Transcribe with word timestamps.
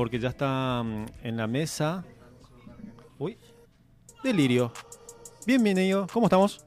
porque 0.00 0.18
ya 0.18 0.30
está 0.30 0.82
mm, 0.82 1.06
en 1.24 1.36
la 1.36 1.46
mesa. 1.46 2.02
Uy, 3.18 3.36
Delirio. 4.24 4.72
Bienvenido, 5.46 6.06
¿cómo 6.10 6.24
estamos? 6.24 6.64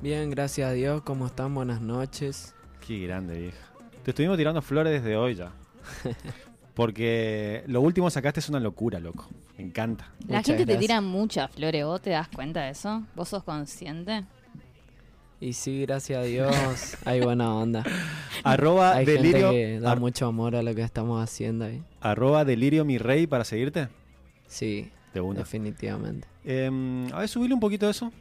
Bien, 0.00 0.30
gracias 0.30 0.70
a 0.70 0.72
Dios. 0.72 1.02
¿Cómo 1.02 1.26
están? 1.26 1.54
Buenas 1.54 1.82
noches. 1.82 2.54
Qué 2.80 3.00
grande, 3.00 3.38
vieja. 3.38 3.58
Te 4.02 4.12
estuvimos 4.12 4.38
tirando 4.38 4.62
flores 4.62 4.90
desde 4.90 5.18
hoy 5.18 5.34
ya. 5.34 5.52
Porque 6.74 7.62
lo 7.66 7.82
último 7.82 8.08
sacaste 8.08 8.40
es 8.40 8.48
una 8.48 8.58
locura, 8.58 8.98
loco. 9.00 9.28
Me 9.58 9.64
encanta. 9.64 10.10
La 10.20 10.38
Muchas 10.38 10.56
gente 10.56 10.64
te 10.64 10.78
tira 10.78 11.02
muchas 11.02 11.50
flores, 11.50 11.84
¿vos 11.84 12.00
te 12.00 12.08
das 12.08 12.28
cuenta 12.28 12.62
de 12.62 12.70
eso? 12.70 13.02
¿Vos 13.14 13.28
sos 13.28 13.44
consciente? 13.44 14.24
Y 15.40 15.52
sí, 15.52 15.82
gracias 15.82 16.20
a 16.20 16.22
Dios, 16.22 16.96
hay 17.04 17.20
buena 17.20 17.54
onda. 17.54 17.84
Arroba 18.44 18.94
Hay 18.96 19.04
delirio. 19.06 19.50
gente 19.52 19.74
que 19.74 19.80
da 19.80 19.92
ar- 19.92 20.00
mucho 20.00 20.26
amor 20.26 20.56
a 20.56 20.62
lo 20.62 20.74
que 20.74 20.82
estamos 20.82 21.22
haciendo 21.22 21.64
ahí. 21.66 21.82
arroba 22.00 22.44
delirio 22.44 22.84
mi 22.84 22.98
rey 22.98 23.26
para 23.26 23.44
seguirte. 23.44 23.88
Sí, 24.46 24.90
De 25.14 25.20
una. 25.20 25.38
definitivamente. 25.40 26.26
Em, 26.44 27.12
a 27.12 27.20
ver, 27.20 27.28
subile 27.28 27.54
un 27.54 27.60
poquito 27.60 27.86
de 27.86 27.92
eso. 27.92 28.12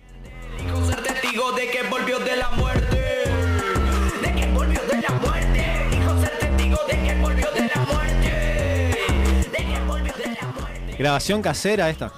Dijo 0.64 0.86
ser 0.86 1.02
testigo 1.04 1.52
de 1.54 1.68
que 1.70 1.90
volvió 1.90 2.20
de 2.20 2.36
la 2.36 2.50
muerte. 2.52 2.98
De 4.22 4.36
que 4.36 4.48
volvió 4.54 4.80
de 4.82 5.02
la 5.02 5.10
muerte. 5.20 5.66
Dijo 5.92 6.22
ser 6.22 6.40
testigo 6.40 6.78
de 6.88 6.94
que 7.04 7.22
volvió 7.22 7.48
de 7.52 7.72
la 7.76 7.86
muerte. 7.92 8.96
De 9.52 9.58
que 9.58 9.80
volvió 9.88 10.14
de 10.14 10.28
la 10.40 10.48
muerte. 10.60 10.96
Grabación 11.00 11.42
casera 11.42 11.90
esta. 11.90 12.12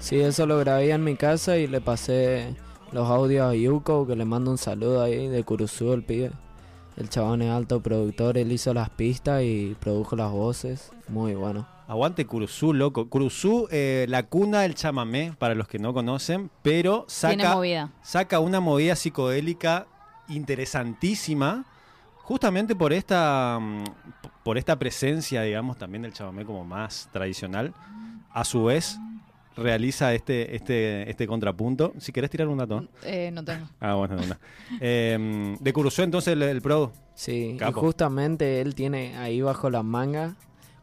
Sí, 0.00 0.20
eso 0.20 0.46
lo 0.46 0.58
grabé 0.58 0.90
en 0.90 1.04
mi 1.04 1.14
casa 1.16 1.56
y 1.56 1.66
le 1.66 1.80
pasé 1.80 2.54
los 2.92 3.08
audios 3.08 3.46
a 3.50 3.54
Yuko, 3.54 4.06
que 4.06 4.16
le 4.16 4.24
mando 4.24 4.50
un 4.50 4.58
saludo 4.58 5.02
ahí 5.02 5.28
de 5.28 5.42
Curuzú, 5.44 5.92
el 5.92 6.02
pibe. 6.02 6.30
El 6.96 7.08
chabón 7.08 7.42
es 7.42 7.50
alto 7.50 7.82
productor, 7.82 8.38
él 8.38 8.52
hizo 8.52 8.72
las 8.72 8.88
pistas 8.90 9.42
y 9.42 9.76
produjo 9.80 10.14
las 10.14 10.30
voces. 10.30 10.92
Muy 11.08 11.34
bueno. 11.34 11.66
Aguante 11.88 12.24
Curuzú, 12.24 12.72
loco. 12.72 13.08
Curuzú, 13.08 13.68
eh, 13.70 14.06
la 14.08 14.22
cuna 14.24 14.60
del 14.60 14.74
chamamé, 14.74 15.34
para 15.38 15.54
los 15.54 15.68
que 15.68 15.78
no 15.78 15.92
conocen, 15.92 16.50
pero 16.62 17.04
saca, 17.08 17.54
movida. 17.54 17.90
saca 18.02 18.40
una 18.40 18.60
movida 18.60 18.96
psicodélica 18.96 19.86
interesantísima, 20.28 21.66
justamente 22.22 22.74
por 22.74 22.92
esta, 22.92 23.58
mm, 23.60 23.84
por 24.44 24.56
esta 24.56 24.78
presencia, 24.78 25.42
digamos, 25.42 25.76
también 25.76 26.02
del 26.02 26.12
chamamé 26.12 26.44
como 26.44 26.64
más 26.64 27.08
tradicional. 27.12 27.74
A 28.30 28.44
su 28.44 28.64
vez, 28.64 28.98
realiza 29.56 30.14
este, 30.14 30.54
este, 30.56 31.08
este 31.08 31.26
contrapunto. 31.26 31.92
Si 31.98 32.12
querés 32.12 32.30
tirar 32.30 32.48
un 32.48 32.58
dato. 32.58 32.86
Eh, 33.04 33.30
no 33.32 33.44
tengo. 33.44 33.66
Ah, 33.80 33.94
bueno, 33.94 34.16
de 34.16 34.26
una. 34.26 34.38
Em, 34.80 35.56
de 35.58 35.72
Curuzú, 35.72 36.02
entonces, 36.02 36.32
el, 36.32 36.42
el 36.42 36.62
pro. 36.62 36.92
Sí, 37.14 37.56
y 37.60 37.72
justamente 37.72 38.60
él 38.60 38.74
tiene 38.74 39.16
ahí 39.16 39.40
bajo 39.40 39.70
la 39.70 39.82
manga 39.82 40.34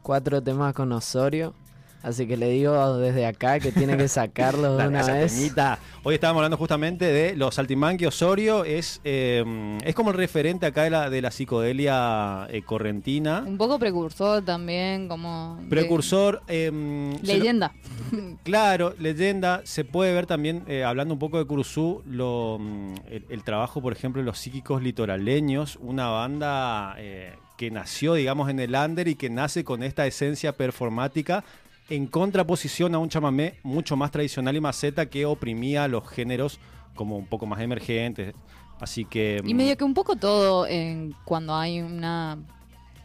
cuatro 0.02 0.42
temas 0.42 0.74
con 0.74 0.92
Osorio. 0.92 1.54
Así 2.02 2.26
que 2.26 2.36
le 2.36 2.48
digo 2.48 2.96
desde 2.98 3.26
acá 3.26 3.60
que 3.60 3.70
tiene 3.72 3.96
que 3.96 4.08
sacarlos 4.08 4.76
de 4.78 4.88
una 4.88 5.04
vez. 5.06 5.34
temita. 5.36 5.78
Hoy 6.02 6.14
estábamos 6.14 6.40
hablando 6.40 6.56
justamente 6.56 7.04
de 7.06 7.36
los 7.36 7.54
Saltimbanqui 7.54 8.06
Osorio. 8.06 8.64
Es, 8.64 9.00
eh, 9.04 9.78
es 9.84 9.94
como 9.94 10.10
el 10.10 10.16
referente 10.16 10.66
acá 10.66 10.82
de 10.82 10.90
la, 10.90 11.10
de 11.10 11.22
la 11.22 11.30
psicodelia 11.30 12.46
eh, 12.50 12.62
correntina. 12.62 13.44
Un 13.46 13.56
poco 13.56 13.78
precursor 13.78 14.44
también, 14.44 15.06
como... 15.08 15.58
de- 15.62 15.68
Precursor. 15.68 16.42
eh, 16.48 16.70
lo- 16.72 17.22
Leyenda. 17.24 17.72
claro, 18.42 18.94
leyenda. 18.98 19.60
Se 19.64 19.84
puede 19.84 20.12
ver 20.12 20.26
también, 20.26 20.64
eh, 20.66 20.82
hablando 20.84 21.14
un 21.14 21.20
poco 21.20 21.38
de 21.38 21.44
Curuzú, 21.44 22.02
lo, 22.06 22.58
mm, 22.60 22.94
el, 23.10 23.24
el 23.28 23.42
trabajo, 23.44 23.80
por 23.80 23.92
ejemplo, 23.92 24.20
de 24.22 24.26
los 24.26 24.38
psíquicos 24.38 24.82
litoraleños. 24.82 25.76
Una 25.80 26.08
banda 26.08 26.94
eh, 26.98 27.34
que 27.56 27.70
nació, 27.70 28.14
digamos, 28.14 28.50
en 28.50 28.58
el 28.58 28.74
under 28.74 29.06
y 29.06 29.14
que 29.14 29.30
nace 29.30 29.62
con 29.62 29.82
esta 29.84 30.04
esencia 30.06 30.56
performática 30.56 31.44
en 31.92 32.06
contraposición 32.06 32.94
a 32.94 32.98
un 32.98 33.10
chamamé 33.10 33.58
mucho 33.62 33.96
más 33.96 34.10
tradicional 34.10 34.56
y 34.56 34.60
maceta 34.62 35.10
que 35.10 35.26
oprimía 35.26 35.84
a 35.84 35.88
los 35.88 36.08
géneros 36.08 36.58
como 36.94 37.18
un 37.18 37.26
poco 37.26 37.44
más 37.44 37.60
emergentes. 37.60 38.34
Así 38.80 39.04
que... 39.04 39.42
Y 39.44 39.52
mm, 39.52 39.56
medio 39.56 39.76
que 39.76 39.84
un 39.84 39.92
poco 39.92 40.16
todo 40.16 40.66
en 40.66 41.14
cuando 41.26 41.54
hay 41.54 41.82
una 41.82 42.38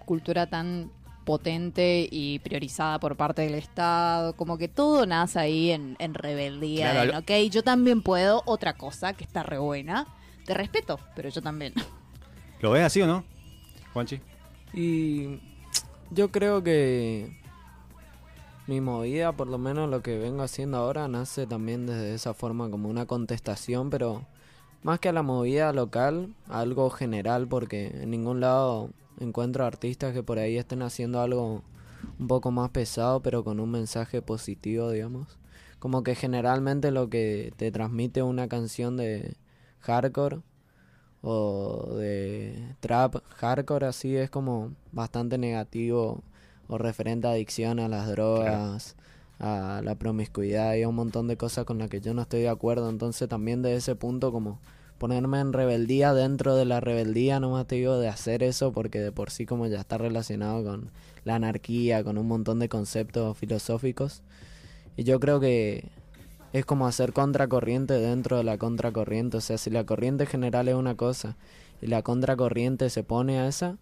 cultura 0.05 0.47
tan 0.47 0.89
potente 1.25 2.07
y 2.09 2.39
priorizada 2.39 2.97
por 2.97 3.17
parte 3.17 3.41
del 3.41 3.55
Estado, 3.55 4.33
como 4.37 4.57
que 4.57 4.69
todo 4.69 5.05
nace 5.05 5.37
ahí 5.37 5.71
en, 5.71 5.97
en 5.99 6.13
rebeldía, 6.13 6.91
Claro, 6.91 7.11
en, 7.11 7.17
ok, 7.17 7.51
yo 7.51 7.63
también 7.63 8.01
puedo, 8.01 8.41
otra 8.45 8.77
cosa 8.77 9.11
que 9.11 9.25
está 9.25 9.43
re 9.43 9.57
buena, 9.57 10.07
te 10.45 10.53
respeto, 10.53 10.97
pero 11.13 11.27
yo 11.27 11.41
también. 11.41 11.73
¿Lo 12.61 12.71
ves 12.71 12.83
así 12.83 13.01
o 13.01 13.07
no, 13.07 13.25
Juanchi? 13.91 14.21
Y 14.73 15.41
yo 16.09 16.31
creo 16.31 16.63
que 16.63 17.46
mi 18.67 18.81
movida, 18.81 19.31
por 19.31 19.47
lo 19.47 19.57
menos 19.57 19.89
lo 19.89 20.01
que 20.01 20.17
vengo 20.17 20.43
haciendo 20.43 20.77
ahora, 20.77 21.07
nace 21.07 21.47
también 21.47 21.85
desde 21.85 22.13
esa 22.13 22.33
forma 22.33 22.69
como 22.69 22.89
una 22.89 23.05
contestación, 23.05 23.89
pero 23.89 24.25
más 24.83 24.99
que 24.99 25.09
a 25.09 25.13
la 25.13 25.23
movida 25.23 25.71
local, 25.73 26.35
algo 26.47 26.89
general, 26.89 27.47
porque 27.47 27.87
en 27.87 28.11
ningún 28.11 28.41
lado 28.41 28.89
encuentro 29.19 29.65
artistas 29.65 30.13
que 30.13 30.21
por 30.23 30.37
ahí 30.37 30.57
estén 30.57 30.81
haciendo 30.81 31.21
algo 31.21 31.63
un 32.19 32.27
poco 32.27 32.51
más 32.51 32.69
pesado, 32.71 33.21
pero 33.21 33.43
con 33.43 33.59
un 33.59 33.71
mensaje 33.71 34.21
positivo, 34.21 34.91
digamos. 34.91 35.39
Como 35.79 36.03
que 36.03 36.15
generalmente 36.15 36.91
lo 36.91 37.09
que 37.09 37.53
te 37.57 37.71
transmite 37.71 38.21
una 38.23 38.47
canción 38.47 38.97
de 38.97 39.37
hardcore 39.79 40.41
o 41.21 41.95
de 41.95 42.75
trap 42.79 43.17
hardcore 43.29 43.87
así 43.87 44.15
es 44.15 44.29
como 44.29 44.73
bastante 44.91 45.37
negativo 45.37 46.23
o 46.67 46.77
referente 46.77 47.27
a 47.27 47.31
adicción 47.31 47.79
a 47.79 47.87
las 47.87 48.07
drogas, 48.07 48.95
a 49.39 49.81
la 49.83 49.95
promiscuidad 49.95 50.75
y 50.75 50.83
a 50.83 50.89
un 50.89 50.95
montón 50.95 51.27
de 51.27 51.37
cosas 51.37 51.65
con 51.65 51.77
las 51.77 51.89
que 51.89 52.01
yo 52.01 52.13
no 52.13 52.23
estoy 52.23 52.41
de 52.41 52.49
acuerdo. 52.49 52.89
Entonces 52.89 53.27
también 53.29 53.61
de 53.61 53.75
ese 53.75 53.95
punto 53.95 54.31
como 54.31 54.59
ponerme 54.97 55.39
en 55.39 55.53
rebeldía 55.53 56.13
dentro 56.13 56.55
de 56.55 56.65
la 56.65 56.79
rebeldía, 56.79 57.39
nomás 57.39 57.67
te 57.67 57.75
digo 57.75 57.99
de 57.99 58.07
hacer 58.07 58.41
eso 58.41 58.71
porque 58.71 58.99
de 58.99 59.11
por 59.11 59.29
sí 59.29 59.45
como 59.45 59.67
ya 59.67 59.79
está 59.79 59.97
relacionado 59.97 60.63
con 60.63 60.91
la 61.23 61.35
anarquía, 61.35 62.03
con 62.03 62.17
un 62.17 62.27
montón 62.27 62.59
de 62.59 62.69
conceptos 62.69 63.37
filosóficos. 63.37 64.23
Y 64.95 65.03
yo 65.03 65.19
creo 65.19 65.39
que 65.39 65.89
es 66.53 66.65
como 66.65 66.87
hacer 66.87 67.13
contracorriente 67.13 67.93
dentro 67.93 68.37
de 68.37 68.43
la 68.43 68.57
contracorriente. 68.57 69.37
O 69.37 69.41
sea, 69.41 69.57
si 69.57 69.69
la 69.69 69.85
corriente 69.85 70.25
general 70.25 70.67
es 70.67 70.75
una 70.75 70.95
cosa 70.95 71.37
y 71.81 71.87
la 71.87 72.01
contracorriente 72.01 72.89
se 72.89 73.03
pone 73.03 73.39
a 73.39 73.47
esa, 73.47 73.77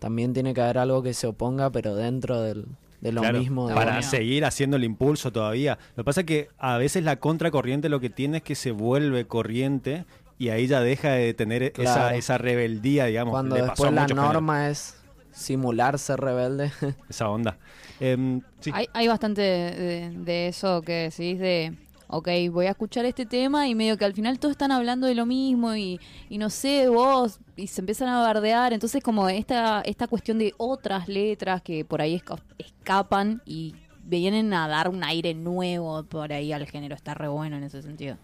también 0.00 0.32
tiene 0.32 0.52
que 0.54 0.60
haber 0.60 0.78
algo 0.78 1.02
que 1.04 1.14
se 1.14 1.28
oponga, 1.28 1.70
pero 1.70 1.94
dentro 1.94 2.40
del, 2.40 2.66
de 3.00 3.12
lo 3.12 3.20
Claro, 3.20 3.38
mismo. 3.38 3.68
para 3.68 4.02
seguir 4.02 4.44
haciendo 4.44 4.76
el 4.76 4.82
impulso 4.84 5.30
todavía. 5.30 5.78
Lo 5.94 6.02
que 6.02 6.06
pasa 6.06 6.20
es 6.22 6.26
que 6.26 6.48
a 6.58 6.76
veces 6.78 7.04
la 7.04 7.16
contracorriente 7.16 7.88
lo 7.88 8.00
que 8.00 8.10
tiene 8.10 8.38
es 8.38 8.42
que 8.42 8.56
se 8.56 8.72
vuelve 8.72 9.26
corriente 9.26 10.04
y 10.38 10.48
ahí 10.48 10.66
ya 10.66 10.80
deja 10.80 11.10
de 11.12 11.34
tener 11.34 11.62
esa, 11.62 11.72
Claro. 11.74 12.16
esa 12.16 12.38
rebeldía, 12.38 13.04
digamos. 13.06 13.30
Cuando 13.32 13.54
Le 13.56 13.62
después 13.62 13.92
la 13.92 14.06
norma 14.08 14.68
es 14.70 14.96
simular 15.32 15.98
ser 15.98 16.18
rebelde. 16.20 16.72
esa 17.08 17.28
onda. 17.28 17.56
Em, 18.00 18.40
sí. 18.60 18.70
Hay, 18.74 18.86
hay 18.94 19.06
bastante 19.08 19.42
de, 19.42 20.10
de 20.16 20.48
eso 20.48 20.80
que 20.82 21.10
decís 21.10 21.38
de, 21.38 21.74
ok, 22.10 22.28
voy 22.50 22.66
a 22.66 22.70
escuchar 22.70 23.04
este 23.04 23.26
tema 23.26 23.66
y 23.68 23.74
medio 23.74 23.96
que 23.96 24.04
al 24.04 24.14
final 24.14 24.38
todos 24.38 24.52
están 24.52 24.72
hablando 24.72 25.06
de 25.06 25.14
lo 25.14 25.26
mismo 25.26 25.74
y, 25.76 25.98
y 26.28 26.38
no 26.38 26.50
sé, 26.50 26.88
vos, 26.88 27.40
y 27.56 27.66
se 27.68 27.80
empiezan 27.80 28.08
a 28.08 28.20
bardear. 28.20 28.72
Entonces 28.72 29.02
como 29.02 29.28
esta, 29.28 29.80
esta 29.82 30.06
cuestión 30.08 30.38
de 30.38 30.54
otras 30.58 31.08
letras 31.08 31.62
que 31.62 31.84
por 31.84 32.00
ahí 32.00 32.16
esca- 32.20 32.42
escapan 32.58 33.42
y 33.44 33.74
vienen 34.04 34.52
a 34.54 34.66
dar 34.68 34.88
un 34.88 35.04
aire 35.04 35.34
nuevo 35.34 36.02
por 36.04 36.32
ahí 36.32 36.52
al 36.52 36.66
género. 36.66 36.94
Está 36.94 37.14
re 37.14 37.28
bueno 37.28 37.56
en 37.56 37.64
ese 37.64 37.82
sentido. 37.82 38.16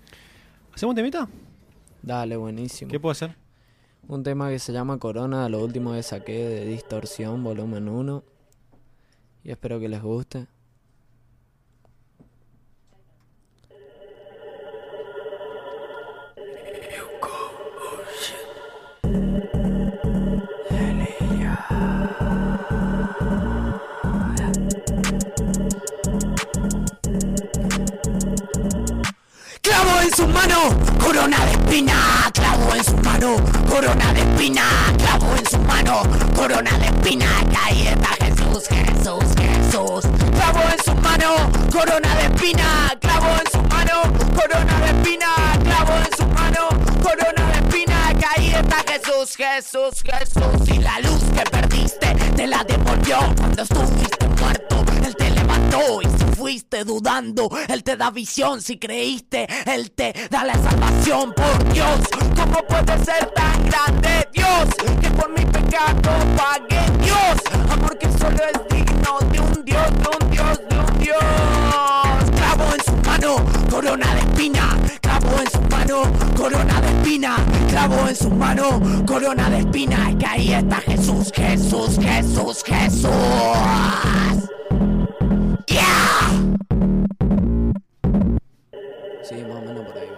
¿Hacemos 0.74 0.92
un 0.92 0.96
temita? 0.96 1.28
Dale, 2.02 2.36
buenísimo. 2.36 2.90
¿Qué 2.90 3.00
puede 3.00 3.14
ser? 3.14 3.36
Un 4.08 4.22
tema 4.22 4.48
que 4.50 4.58
se 4.58 4.72
llama 4.72 4.98
Corona, 4.98 5.48
lo 5.48 5.64
último 5.64 5.92
que 5.92 6.02
saqué 6.02 6.32
de 6.48 6.64
Distorsión, 6.66 7.42
volumen 7.42 7.88
1. 7.88 8.22
Y 9.44 9.50
espero 9.50 9.80
que 9.80 9.88
les 9.88 10.02
guste. 10.02 10.46
Espina. 31.66 32.30
Clavo 32.32 32.74
en 32.74 32.84
su 32.84 32.96
mano, 32.98 33.36
corona 33.68 34.12
de 34.12 34.20
espina. 34.20 34.62
Clavo 34.98 35.34
en 35.36 35.46
su 35.46 35.58
mano, 35.58 36.02
corona 36.34 36.70
de 36.78 36.86
espina. 36.86 37.26
Ahí 37.64 37.88
está 37.88 38.08
Jesús, 38.24 38.68
Jesús, 38.68 39.24
Jesús. 39.36 40.00
Clavo 40.32 40.60
en 40.72 40.84
su 40.84 40.94
mano, 41.02 41.50
corona 41.72 42.14
de 42.16 42.24
espina. 42.24 42.94
Clavo 43.00 43.26
en 43.40 43.50
su 43.50 43.62
mano, 43.68 44.02
corona 44.34 44.80
de 44.80 44.86
espina. 44.86 45.28
Clavo 45.64 45.92
en 46.04 46.16
su 46.16 46.26
mano, 46.26 46.68
corona 47.02 47.52
de 47.52 47.58
espina. 47.58 48.12
Ahí 48.36 48.54
está 48.54 48.84
Jesús, 48.86 49.36
Jesús, 49.36 50.02
Jesús. 50.02 50.68
Y 50.68 50.78
la 50.78 51.00
luz 51.00 51.22
que 51.34 51.42
perdiste 51.50 52.14
te 52.36 52.46
la 52.46 52.62
devolvió 52.64 53.18
cuando 53.36 53.62
estuviste 53.62 54.28
muerto. 54.40 54.84
Dudando. 56.56 57.50
Él 57.68 57.84
te 57.84 57.96
da 57.96 58.10
visión 58.10 58.62
si 58.62 58.78
creíste, 58.78 59.46
Él 59.66 59.90
te 59.90 60.14
da 60.30 60.42
la 60.42 60.54
salvación. 60.54 61.34
Por 61.34 61.72
Dios, 61.72 62.00
¿cómo 62.34 62.62
puede 62.66 63.04
ser 63.04 63.30
tan 63.34 63.66
grande 63.66 64.26
Dios? 64.32 64.64
Que 65.00 65.10
por 65.10 65.28
mi 65.30 65.44
pecado 65.44 66.10
pague 66.34 66.80
Dios. 67.04 67.36
Amor 67.70 67.98
que 67.98 68.10
solo 68.12 68.38
es 68.38 68.74
digno 68.74 69.18
de 69.30 69.40
un 69.40 69.64
Dios, 69.66 69.86
de 69.90 70.24
un 70.24 70.30
Dios, 70.30 70.60
de 70.68 70.78
un 70.78 70.98
Dios. 70.98 71.18
Clavo 72.36 72.64
en 72.74 72.84
su 72.84 72.96
mano, 73.04 73.36
corona 73.70 74.14
de 74.14 74.20
espina. 74.20 74.78
Clavo 75.02 75.38
en 75.38 75.50
su 75.50 75.60
mano, 75.60 76.02
corona 76.36 76.80
de 76.80 76.88
espina. 76.88 77.36
Clavo 77.68 78.08
en 78.08 78.16
su 78.16 78.30
mano, 78.30 79.04
corona 79.06 79.50
de 79.50 79.58
espina. 79.58 80.10
Es 80.10 80.16
que 80.16 80.26
ahí 80.26 80.52
está 80.54 80.76
Jesús, 80.76 81.30
Jesús, 81.34 81.98
Jesús, 82.00 82.64
Jesús. 82.64 83.10
Sí, 89.22 89.34
más 89.44 89.56
o 89.56 89.62
menos 89.62 89.86
por 89.86 89.98
ahí. 89.98 90.08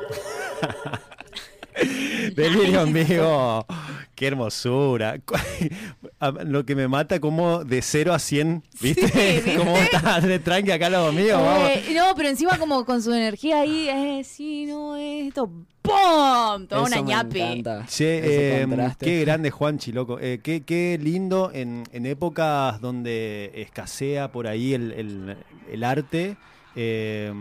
Delirio 2.34 2.86
vivo. 2.86 3.66
Qué 4.14 4.26
hermosura. 4.26 5.20
A- 6.20 6.30
Lo 6.32 6.64
que 6.66 6.74
me 6.74 6.88
mata 6.88 7.20
como 7.20 7.64
de 7.64 7.80
0 7.80 8.12
a 8.12 8.18
100, 8.18 8.62
¿viste? 8.80 9.02
¿viste? 9.42 9.56
¿Cómo 9.56 9.76
estás 9.76 10.22
de 10.24 10.38
tranqui 10.38 10.70
acá 10.72 10.90
los 10.90 11.14
míos? 11.14 11.40
Vamos. 11.40 11.68
Eh, 11.70 11.84
no, 11.94 12.14
pero 12.16 12.28
encima 12.28 12.58
como 12.58 12.84
con 12.84 13.00
su 13.02 13.12
energía 13.12 13.60
ahí, 13.60 13.88
eh, 13.88 14.22
sí, 14.24 14.66
no, 14.66 14.96
esto, 14.96 15.46
¡pum! 15.82 16.66
Toda 16.66 16.82
una 16.86 16.96
encanta, 16.98 17.86
Che, 17.86 18.18
eh, 18.62 18.66
qué 18.98 19.20
grande 19.20 19.50
Juanchi, 19.50 19.92
loco. 19.92 20.18
Eh, 20.20 20.40
qué, 20.42 20.62
qué 20.62 20.98
lindo 21.00 21.50
en, 21.54 21.84
en 21.92 22.04
épocas 22.06 22.80
donde 22.80 23.52
escasea 23.54 24.32
por 24.32 24.46
ahí 24.48 24.74
el, 24.74 24.92
el- 24.92 25.36
el 25.70 25.84
arte. 25.84 26.36
eh, 26.74 27.32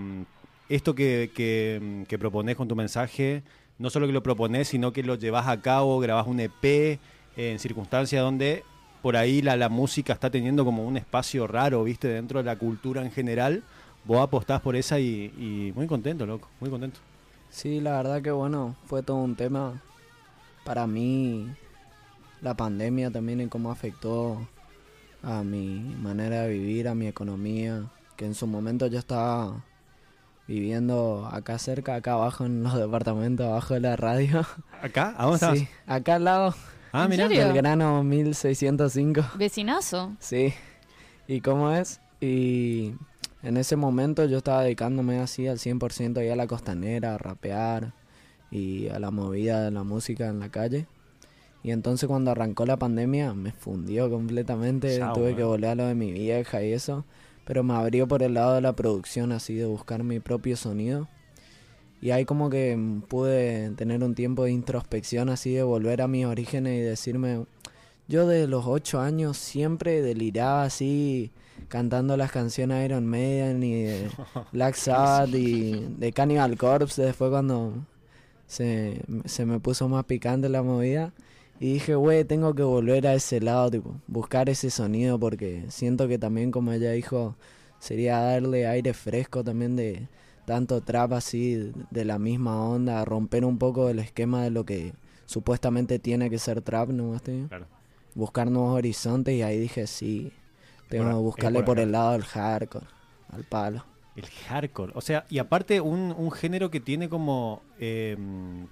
esto 0.69 0.93
que, 0.95 1.31
que, 1.33 2.03
que 2.09 2.19
proponés 2.19 2.57
con 2.57 2.67
tu 2.67 2.75
mensaje, 2.75 3.41
no 3.79 3.89
solo 3.89 4.05
que 4.05 4.11
lo 4.11 4.21
proponés, 4.21 4.67
sino 4.67 4.91
que 4.91 5.01
lo 5.01 5.15
llevas 5.15 5.47
a 5.47 5.61
cabo, 5.61 5.97
grabás 5.99 6.27
un 6.27 6.41
EP 6.41 6.99
en 7.37 7.59
circunstancias 7.59 8.21
donde 8.21 8.63
por 9.01 9.15
ahí 9.15 9.41
la, 9.41 9.55
la 9.55 9.69
música 9.69 10.11
está 10.11 10.29
teniendo 10.29 10.65
como 10.65 10.85
un 10.85 10.97
espacio 10.97 11.47
raro, 11.47 11.83
¿viste? 11.83 12.07
Dentro 12.07 12.39
de 12.39 12.45
la 12.45 12.57
cultura 12.57 13.03
en 13.03 13.11
general. 13.11 13.63
Vos 14.03 14.21
apostás 14.21 14.59
por 14.61 14.75
esa 14.75 14.99
y, 14.99 15.33
y 15.37 15.71
muy 15.75 15.85
contento, 15.87 16.25
loco, 16.25 16.49
muy 16.59 16.69
contento. 16.69 16.99
Sí, 17.49 17.79
la 17.79 17.97
verdad 17.97 18.21
que 18.21 18.31
bueno, 18.31 18.75
fue 18.85 19.03
todo 19.03 19.17
un 19.17 19.35
tema. 19.35 19.81
Para 20.65 20.87
mí, 20.87 21.47
la 22.41 22.55
pandemia 22.55 23.11
también 23.11 23.39
y 23.39 23.47
cómo 23.47 23.71
afectó 23.71 24.47
a 25.23 25.43
mi 25.43 25.79
manera 26.01 26.41
de 26.41 26.49
vivir, 26.49 26.87
a 26.87 26.95
mi 26.95 27.07
economía, 27.07 27.85
que 28.15 28.25
en 28.25 28.33
su 28.33 28.47
momento 28.47 28.87
yo 28.87 28.99
estaba 28.99 29.63
viviendo 30.47 31.29
acá 31.31 31.59
cerca, 31.59 31.95
acá 31.95 32.13
abajo 32.13 32.45
en 32.45 32.63
los 32.63 32.75
departamentos, 32.75 33.45
abajo 33.45 33.73
de 33.75 33.81
la 33.81 33.95
radio. 33.95 34.45
¿Acá? 34.81 35.13
¿A 35.17 35.23
dónde 35.23 35.35
estabas? 35.35 35.59
Sí, 35.59 35.67
acá 35.85 36.15
al 36.15 36.23
lado 36.23 36.55
Ah, 36.91 37.03
¿En 37.05 37.09
mira. 37.09 37.27
serio? 37.27 37.45
del 37.45 37.53
grano 37.53 38.03
1605. 38.03 39.21
Vecinazo. 39.35 40.15
Sí. 40.19 40.53
¿Y 41.27 41.41
cómo 41.41 41.71
es? 41.71 41.99
Y 42.21 42.93
en 43.43 43.57
ese 43.57 43.75
momento 43.75 44.25
yo 44.25 44.37
estaba 44.37 44.63
dedicándome 44.63 45.19
así 45.19 45.47
al 45.47 45.57
100% 45.57 46.17
ahí 46.19 46.29
a 46.29 46.35
la 46.35 46.47
costanera, 46.47 47.15
a 47.15 47.17
rapear 47.17 47.93
y 48.49 48.87
a 48.89 48.99
la 48.99 49.11
movida 49.11 49.63
de 49.63 49.71
la 49.71 49.83
música 49.83 50.27
en 50.27 50.39
la 50.39 50.49
calle. 50.49 50.87
Y 51.63 51.71
entonces 51.71 52.07
cuando 52.07 52.31
arrancó 52.31 52.65
la 52.65 52.77
pandemia 52.77 53.33
me 53.33 53.51
fundió 53.51 54.09
completamente, 54.09 54.97
Chao, 54.97 55.13
tuve 55.13 55.31
eh. 55.31 55.35
que 55.35 55.43
volver 55.43 55.71
a 55.71 55.75
lo 55.75 55.85
de 55.87 55.95
mi 55.95 56.11
vieja 56.13 56.63
y 56.63 56.71
eso, 56.71 57.03
pero 57.45 57.63
me 57.63 57.73
abrió 57.73 58.07
por 58.07 58.23
el 58.23 58.35
lado 58.35 58.55
de 58.55 58.61
la 58.61 58.73
producción 58.73 59.31
así 59.31 59.55
de 59.55 59.65
buscar 59.65 60.03
mi 60.03 60.19
propio 60.19 60.55
sonido. 60.55 61.09
Y 62.01 62.11
ahí 62.11 62.25
como 62.25 62.49
que 62.49 62.75
mm, 62.75 63.01
pude 63.03 63.71
tener 63.71 64.03
un 64.03 64.15
tiempo 64.15 64.43
de 64.43 64.51
introspección 64.51 65.29
así 65.29 65.53
de 65.53 65.63
volver 65.63 66.01
a 66.01 66.07
mis 66.07 66.25
orígenes 66.25 66.79
y 66.79 66.81
decirme, 66.81 67.45
yo 68.07 68.27
de 68.27 68.47
los 68.47 68.65
ocho 68.65 68.99
años 68.99 69.37
siempre 69.37 70.01
deliraba 70.01 70.63
así 70.63 71.31
cantando 71.67 72.15
las 72.17 72.31
canciones 72.31 72.79
de 72.79 72.85
Iron 72.85 73.05
Maiden 73.05 73.63
y 73.63 73.83
de 73.83 74.09
Black 74.51 74.75
Sabbath 74.75 75.33
y 75.33 75.87
de 75.97 76.13
Cannibal 76.13 76.57
Corpse 76.57 77.01
después 77.01 77.31
cuando 77.31 77.73
se, 78.45 79.01
se 79.25 79.45
me 79.45 79.59
puso 79.59 79.89
más 79.89 80.05
picante 80.05 80.49
la 80.49 80.63
movida. 80.63 81.13
Y 81.59 81.73
dije, 81.73 81.95
güey, 81.95 82.23
tengo 82.23 82.53
que 82.53 82.61
volver 82.61 83.07
a 83.07 83.15
ese 83.15 83.41
lado, 83.41 83.71
tipo, 83.71 83.95
buscar 84.07 84.47
ese 84.47 84.69
sonido 84.69 85.19
porque 85.19 85.65
siento 85.69 86.07
que 86.07 86.19
también 86.19 86.51
como 86.51 86.71
ella 86.71 86.91
dijo, 86.91 87.35
sería 87.79 88.19
darle 88.19 88.67
aire 88.67 88.93
fresco 88.93 89.43
también 89.43 89.75
de 89.75 90.07
tanto 90.47 90.79
trap 90.79 91.11
así 91.11 91.73
de 91.91 92.05
la 92.05 92.17
misma 92.19 92.63
onda, 92.63 93.03
romper 93.03 93.43
un 93.43 93.57
poco 93.57 93.89
el 93.89 93.99
esquema 93.99 94.43
de 94.43 94.49
lo 94.49 94.65
que 94.65 94.93
supuestamente 95.25 95.99
tiene 95.99 96.29
que 96.29 96.39
ser 96.39 96.61
trap, 96.61 96.89
¿no? 96.89 97.15
Este? 97.15 97.45
Claro. 97.49 97.67
buscar 98.15 98.49
nuevos 98.49 98.73
horizontes 98.75 99.35
y 99.35 99.41
ahí 99.41 99.59
dije 99.59 99.85
sí, 99.87 100.31
tengo 100.87 101.09
que 101.09 101.13
buscarle 101.15 101.63
por 101.63 101.79
el 101.79 101.91
lado 101.91 102.13
del 102.13 102.23
hardcore, 102.23 102.87
al 103.33 103.43
palo. 103.43 103.83
El 104.15 104.25
hardcore. 104.25 104.93
O 104.95 105.01
sea, 105.01 105.25
y 105.29 105.37
aparte 105.37 105.81
un, 105.81 106.15
un 106.17 106.31
género 106.31 106.71
que 106.71 106.79
tiene 106.79 107.07
como... 107.09 107.61
eh, 107.77 108.17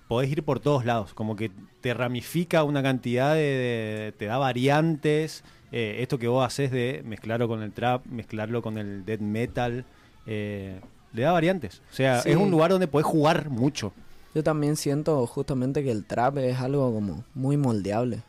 podés 0.07 0.31
ir 0.31 0.42
por 0.44 0.60
todos 0.60 0.86
lados. 0.86 1.13
Como 1.13 1.36
que 1.36 1.51
te 1.81 1.94
ramifica 1.94 2.63
una 2.63 2.81
cantidad 2.81 3.36
de... 3.36 3.42
de- 3.42 4.13
te 4.18 4.25
da 4.25 4.39
variantes. 4.39 5.44
eh, 5.72 5.98
esto 6.00 6.18
que 6.18 6.27
vos 6.27 6.44
haces 6.44 6.72
de 6.72 7.04
mezclarlo 7.06 7.48
con 7.48 7.62
el 7.62 7.74
trap, 7.74 8.07
mezclarlo 8.07 8.63
con 8.63 8.80
el 8.80 9.06
death 9.06 9.19
metal. 9.19 9.86
eh, 10.25 10.80
le 11.15 11.23
da 11.23 11.31
variantes. 11.31 11.81
O 11.91 11.95
sea, 11.95 12.21
Sí. 12.21 12.29
es 12.31 12.35
un 12.35 12.51
lugar 12.51 12.71
donde 12.71 12.88
podés 12.88 13.06
jugar 13.07 13.50
mucho. 13.50 13.94
Yo 14.33 14.44
también 14.44 14.75
siento 14.75 15.25
justamente 15.27 15.83
que 15.83 15.91
el 15.91 16.03
trap 16.06 16.38
es 16.39 16.59
algo 16.59 16.94
como 16.94 17.23
muy 17.33 17.56
moldeable. 17.57 18.21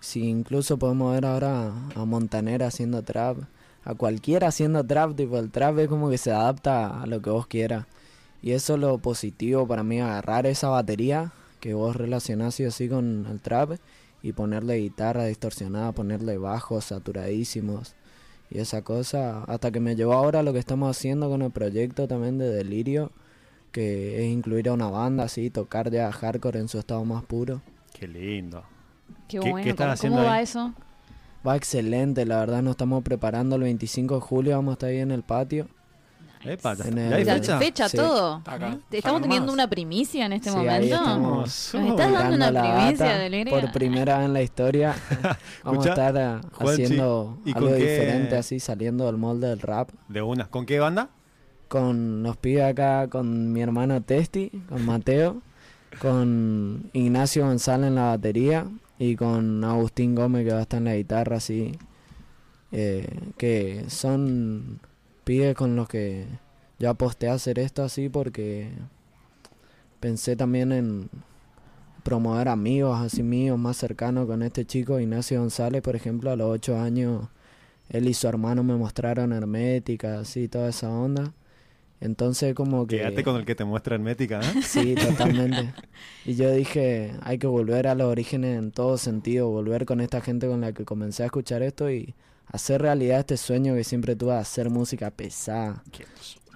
Si 0.00 0.24
incluso 0.28 0.78
podemos 0.78 1.14
ver 1.14 1.26
ahora 1.26 1.72
a 1.94 2.04
Montaner 2.04 2.62
haciendo 2.62 3.02
trap, 3.02 3.38
a 3.84 3.94
cualquiera 3.94 4.48
haciendo 4.48 4.84
trap, 4.84 5.14
tipo 5.14 5.38
el 5.38 5.50
trap 5.50 5.78
es 5.78 5.88
como 5.88 6.10
que 6.10 6.18
se 6.18 6.32
adapta 6.32 7.02
a 7.02 7.06
lo 7.06 7.20
que 7.22 7.30
vos 7.30 7.46
quieras. 7.46 7.86
Y 8.42 8.52
eso 8.52 8.74
es 8.74 8.80
lo 8.80 8.98
positivo 8.98 9.66
para 9.68 9.82
mí, 9.82 10.00
agarrar 10.00 10.46
esa 10.46 10.68
batería 10.68 11.32
que 11.60 11.74
vos 11.74 11.94
relacionás 11.94 12.54
sí 12.54 12.64
o 12.64 12.70
sí 12.70 12.88
con 12.88 13.26
el 13.30 13.40
trap 13.40 13.72
y 14.22 14.32
ponerle 14.32 14.76
guitarra 14.76 15.26
distorsionada, 15.26 15.92
ponerle 15.92 16.38
bajos 16.38 16.86
saturadísimos 16.86 17.94
y 18.50 18.58
esa 18.58 18.82
cosa, 18.82 19.44
hasta 19.44 19.70
que 19.70 19.80
me 19.80 19.94
llevó 19.96 20.14
ahora 20.14 20.40
a 20.40 20.42
lo 20.42 20.52
que 20.52 20.58
estamos 20.58 20.90
haciendo 20.96 21.28
con 21.28 21.42
el 21.42 21.50
proyecto 21.50 22.08
también 22.08 22.38
de 22.38 22.50
Delirio, 22.50 23.12
que 23.72 24.24
es 24.24 24.30
incluir 24.32 24.68
a 24.68 24.72
una 24.72 24.88
banda 24.88 25.24
así, 25.24 25.50
tocar 25.50 25.90
ya 25.90 26.10
hardcore 26.10 26.58
en 26.60 26.68
su 26.68 26.78
estado 26.78 27.04
más 27.04 27.24
puro. 27.24 27.62
Qué 27.92 28.08
lindo. 28.08 28.64
Qué 29.28 29.38
¿Qué- 29.38 29.50
bueno. 29.50 29.62
qué 29.62 29.70
estás 29.70 29.84
¿Cómo, 29.86 29.92
haciendo 29.94 30.18
cómo 30.18 30.30
va 30.30 30.40
eso? 30.40 30.74
Va 31.46 31.56
excelente, 31.56 32.26
la 32.26 32.40
verdad 32.40 32.62
nos 32.62 32.72
estamos 32.72 33.02
preparando 33.02 33.56
el 33.56 33.62
25 33.62 34.16
de 34.16 34.20
julio, 34.20 34.56
vamos 34.56 34.72
a 34.72 34.74
estar 34.74 34.88
ahí 34.90 34.98
en 34.98 35.10
el 35.10 35.22
patio. 35.22 35.68
Epa, 36.44 36.74
¿ya 36.74 36.84
En 36.84 36.98
está- 36.98 37.18
el- 37.18 37.24
¿ya 37.26 37.32
hay 37.34 37.40
O 37.40 37.44
sea, 37.44 37.58
fecha? 37.58 37.58
fecha, 37.58 37.88
Sí. 37.90 37.96
todo. 37.98 38.42
Estamos 38.90 39.20
teniendo 39.22 39.52
una 39.52 39.68
primicia 39.68 40.24
en 40.26 40.32
este 40.32 40.50
Sí, 40.50 40.56
momento. 40.56 40.84
estamos 40.94 41.74
Nos 41.74 41.74
estás 41.90 42.12
dando 42.12 42.36
una 42.36 42.48
primicia 42.62 43.06
de 43.18 43.24
alegría. 43.26 43.60
Por 43.60 43.72
primera 43.72 44.16
vez 44.18 44.26
en 44.26 44.32
la 44.32 44.42
historia 44.42 44.94
vamos 45.64 45.84
a 45.86 45.88
estar 45.90 46.16
ah, 46.16 46.40
haciendo 46.58 47.38
¿y 47.44 47.52
con 47.52 47.64
algo 47.64 47.76
qué- 47.76 47.82
diferente 47.90 48.36
así, 48.36 48.58
saliendo 48.58 49.04
del 49.06 49.18
molde 49.18 49.48
del 49.48 49.60
rap. 49.60 49.90
De 50.08 50.22
una. 50.22 50.46
¿Con 50.48 50.64
qué 50.64 50.78
banda? 50.80 51.10
Con 51.68 52.22
los 52.22 52.36
pibes 52.38 52.64
acá, 52.64 53.06
con 53.08 53.52
mi 53.52 53.60
hermano 53.62 54.00
Testi, 54.02 54.50
con 54.68 54.84
Mateo, 54.86 55.42
con 56.00 56.90
Ignacio 56.94 57.44
González 57.46 57.88
en 57.88 57.94
la 57.96 58.06
batería 58.06 58.66
y 58.98 59.14
con 59.14 59.62
Agustín 59.62 60.14
Gómez 60.14 60.46
que 60.46 60.52
va 60.52 60.58
a 60.60 60.62
estar 60.62 60.78
en 60.78 60.84
la 60.86 60.96
guitarra 60.96 61.36
así. 61.36 61.72
eh, 62.72 63.08
que 63.36 63.84
son 63.88 64.80
pibes 65.30 65.54
con 65.54 65.76
los 65.76 65.86
que 65.86 66.26
yo 66.80 66.90
aposté 66.90 67.28
a 67.28 67.34
hacer 67.34 67.60
esto 67.60 67.84
así 67.84 68.08
porque 68.08 68.68
pensé 70.00 70.34
también 70.34 70.72
en 70.72 71.08
promover 72.02 72.48
amigos 72.48 72.98
así 73.00 73.22
míos 73.22 73.56
más 73.56 73.76
cercanos 73.76 74.26
con 74.26 74.42
este 74.42 74.64
chico 74.64 74.98
Ignacio 74.98 75.38
González 75.38 75.82
por 75.82 75.94
ejemplo 75.94 76.32
a 76.32 76.36
los 76.36 76.50
ocho 76.50 76.80
años 76.80 77.28
él 77.90 78.08
y 78.08 78.14
su 78.14 78.26
hermano 78.26 78.64
me 78.64 78.74
mostraron 78.74 79.32
hermética 79.32 80.18
así 80.18 80.48
toda 80.48 80.70
esa 80.70 80.90
onda 80.90 81.32
entonces 82.00 82.52
como 82.52 82.88
que 82.88 82.96
Quédate 82.96 83.22
con 83.22 83.36
el 83.36 83.44
que 83.44 83.54
te 83.54 83.62
muestra 83.64 83.94
Hermética, 83.94 84.40
¿eh? 84.40 84.62
Sí, 84.62 84.94
totalmente. 84.94 85.74
Y 86.24 86.34
yo 86.34 86.50
dije, 86.50 87.12
hay 87.20 87.36
que 87.36 87.46
volver 87.46 87.88
a 87.88 87.94
los 87.94 88.06
orígenes 88.06 88.58
en 88.58 88.72
todo 88.72 88.96
sentido, 88.96 89.50
volver 89.50 89.84
con 89.84 90.00
esta 90.00 90.22
gente 90.22 90.48
con 90.48 90.62
la 90.62 90.72
que 90.72 90.86
comencé 90.86 91.24
a 91.24 91.26
escuchar 91.26 91.62
esto 91.62 91.90
y 91.90 92.14
hacer 92.52 92.82
realidad 92.82 93.20
este 93.20 93.36
sueño 93.36 93.74
que 93.74 93.84
siempre 93.84 94.16
tuve 94.16 94.32
de 94.32 94.38
hacer 94.40 94.70
música 94.70 95.10
pesada. 95.10 95.82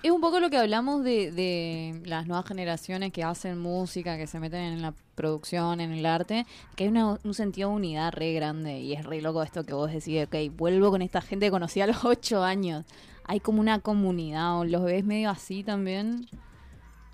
Es 0.03 0.11
un 0.11 0.21
poco 0.21 0.39
lo 0.39 0.51
que 0.51 0.59
hablamos 0.59 1.03
de, 1.03 1.33
de 1.33 2.03
las 2.05 2.27
nuevas 2.27 2.45
generaciones 2.47 3.11
que 3.13 3.25
hacen 3.25 3.59
música, 3.59 4.19
que 4.19 4.27
se 4.27 4.39
meten 4.39 4.61
en 4.61 4.83
la 4.83 4.93
producción, 5.15 5.81
en 5.81 5.93
el 5.93 6.05
arte, 6.05 6.45
que 6.77 6.85
hay 6.85 6.91
una- 6.91 7.19
un 7.25 7.33
sentido 7.35 7.71
de 7.71 7.77
unidad 7.77 8.13
re 8.13 8.35
grande 8.35 8.81
y 8.81 8.93
es 8.93 9.05
re 9.07 9.23
loco 9.23 9.43
esto 9.43 9.65
que 9.65 9.73
vos 9.73 9.91
decís, 9.91 10.27
ok, 10.27 10.35
vuelvo 10.57 10.91
con 10.91 11.01
esta 11.01 11.23
gente 11.23 11.47
que 11.47 11.51
conocí 11.51 11.81
a 11.81 11.87
los 11.87 11.97
ocho 12.05 12.43
años. 12.43 12.85
hay 13.27 13.41
como 13.41 13.61
una 13.61 13.79
comunidad, 13.79 14.59
o 14.59 14.65
los 14.67 14.83
ves 14.85 15.03
medio 15.07 15.31
así 15.31 15.65
también. 15.65 16.27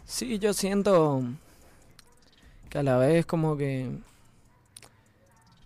Sí, 0.04 0.40
yo 0.40 0.52
siento 0.52 1.22
que 2.68 2.78
a 2.78 2.82
la 2.82 2.96
vez 2.96 3.24
como 3.26 3.56
que 3.56 3.88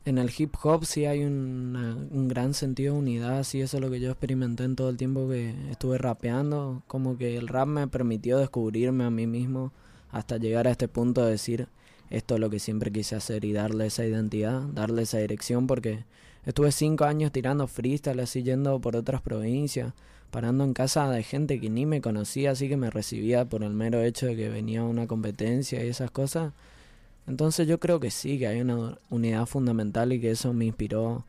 en 0.05 0.19
el 0.19 0.31
hip 0.37 0.55
hop 0.63 0.85
sí 0.85 1.07
hay 1.07 1.25
un 1.25 2.29
gran 2.29 2.55
sentido 2.55 2.95
de 2.95 3.01
unidad, 3.01 3.43
sí, 3.45 3.61
eso 3.61 3.79
es 3.79 3.83
lo 3.83 3.91
que 3.91 4.01
yo 4.01 4.11
experimenté 4.11 4.65
en 4.65 4.77
todo 4.77 4.91
el 4.91 4.97
tiempo 4.97 5.29
que 5.29 5.55
estuve 5.71 5.99
rapeando, 5.99 6.83
como 6.87 7.17
que 7.17 7.37
el 7.37 7.49
rap 7.49 7.69
me 7.69 7.89
permitió 7.89 8.39
descubrirme 8.39 9.05
a 9.05 9.11
mí 9.11 9.27
mismo 9.27 9.73
hasta 10.11 10.37
llegar 10.37 10.69
a 10.69 10.71
este 10.71 10.89
punto 10.89 11.25
de 11.25 11.33
decir 11.33 11.69
esto 12.11 12.35
es 12.35 12.41
lo 12.41 12.51
que 12.51 12.59
siempre 12.59 12.93
quise 12.93 13.17
hacer 13.17 13.45
y 13.45 13.53
darle 13.53 13.87
esa 13.87 14.05
identidad, 14.05 14.61
darle 14.61 15.03
esa 15.03 15.19
dirección, 15.19 15.67
porque 15.67 16.05
estuve 16.45 16.71
cinco 16.71 17.05
años 17.05 17.33
tirando 17.33 17.67
freestyle, 17.67 18.21
así 18.21 18.43
yendo 18.43 18.81
por 18.81 18.95
otras 18.97 19.23
provincias, 19.23 19.95
parando 20.31 20.65
en 20.65 20.75
casa 20.75 21.11
de 21.11 21.23
gente 21.23 21.61
que 21.61 21.71
ni 21.71 21.87
me 21.87 22.01
conocía, 22.01 22.53
así 22.53 22.69
que 22.69 22.77
me 22.77 22.91
recibía 22.91 23.49
por 23.49 23.65
el 23.65 23.73
mero 23.73 24.03
hecho 24.03 24.27
de 24.27 24.37
que 24.37 24.49
venía 24.49 24.81
a 24.81 24.85
una 24.85 25.07
competencia 25.07 25.85
y 25.85 25.89
esas 25.89 26.11
cosas. 26.11 26.53
Entonces 27.27 27.67
yo 27.67 27.81
creo 27.81 28.01
que 28.01 28.11
sí, 28.11 28.39
que 28.39 28.47
hay 28.47 28.61
una 28.61 28.99
unidad 29.11 29.47
fundamental 29.47 30.13
y 30.13 30.21
que 30.21 30.31
eso 30.31 30.53
me 30.53 30.67
inspiró 30.67 31.25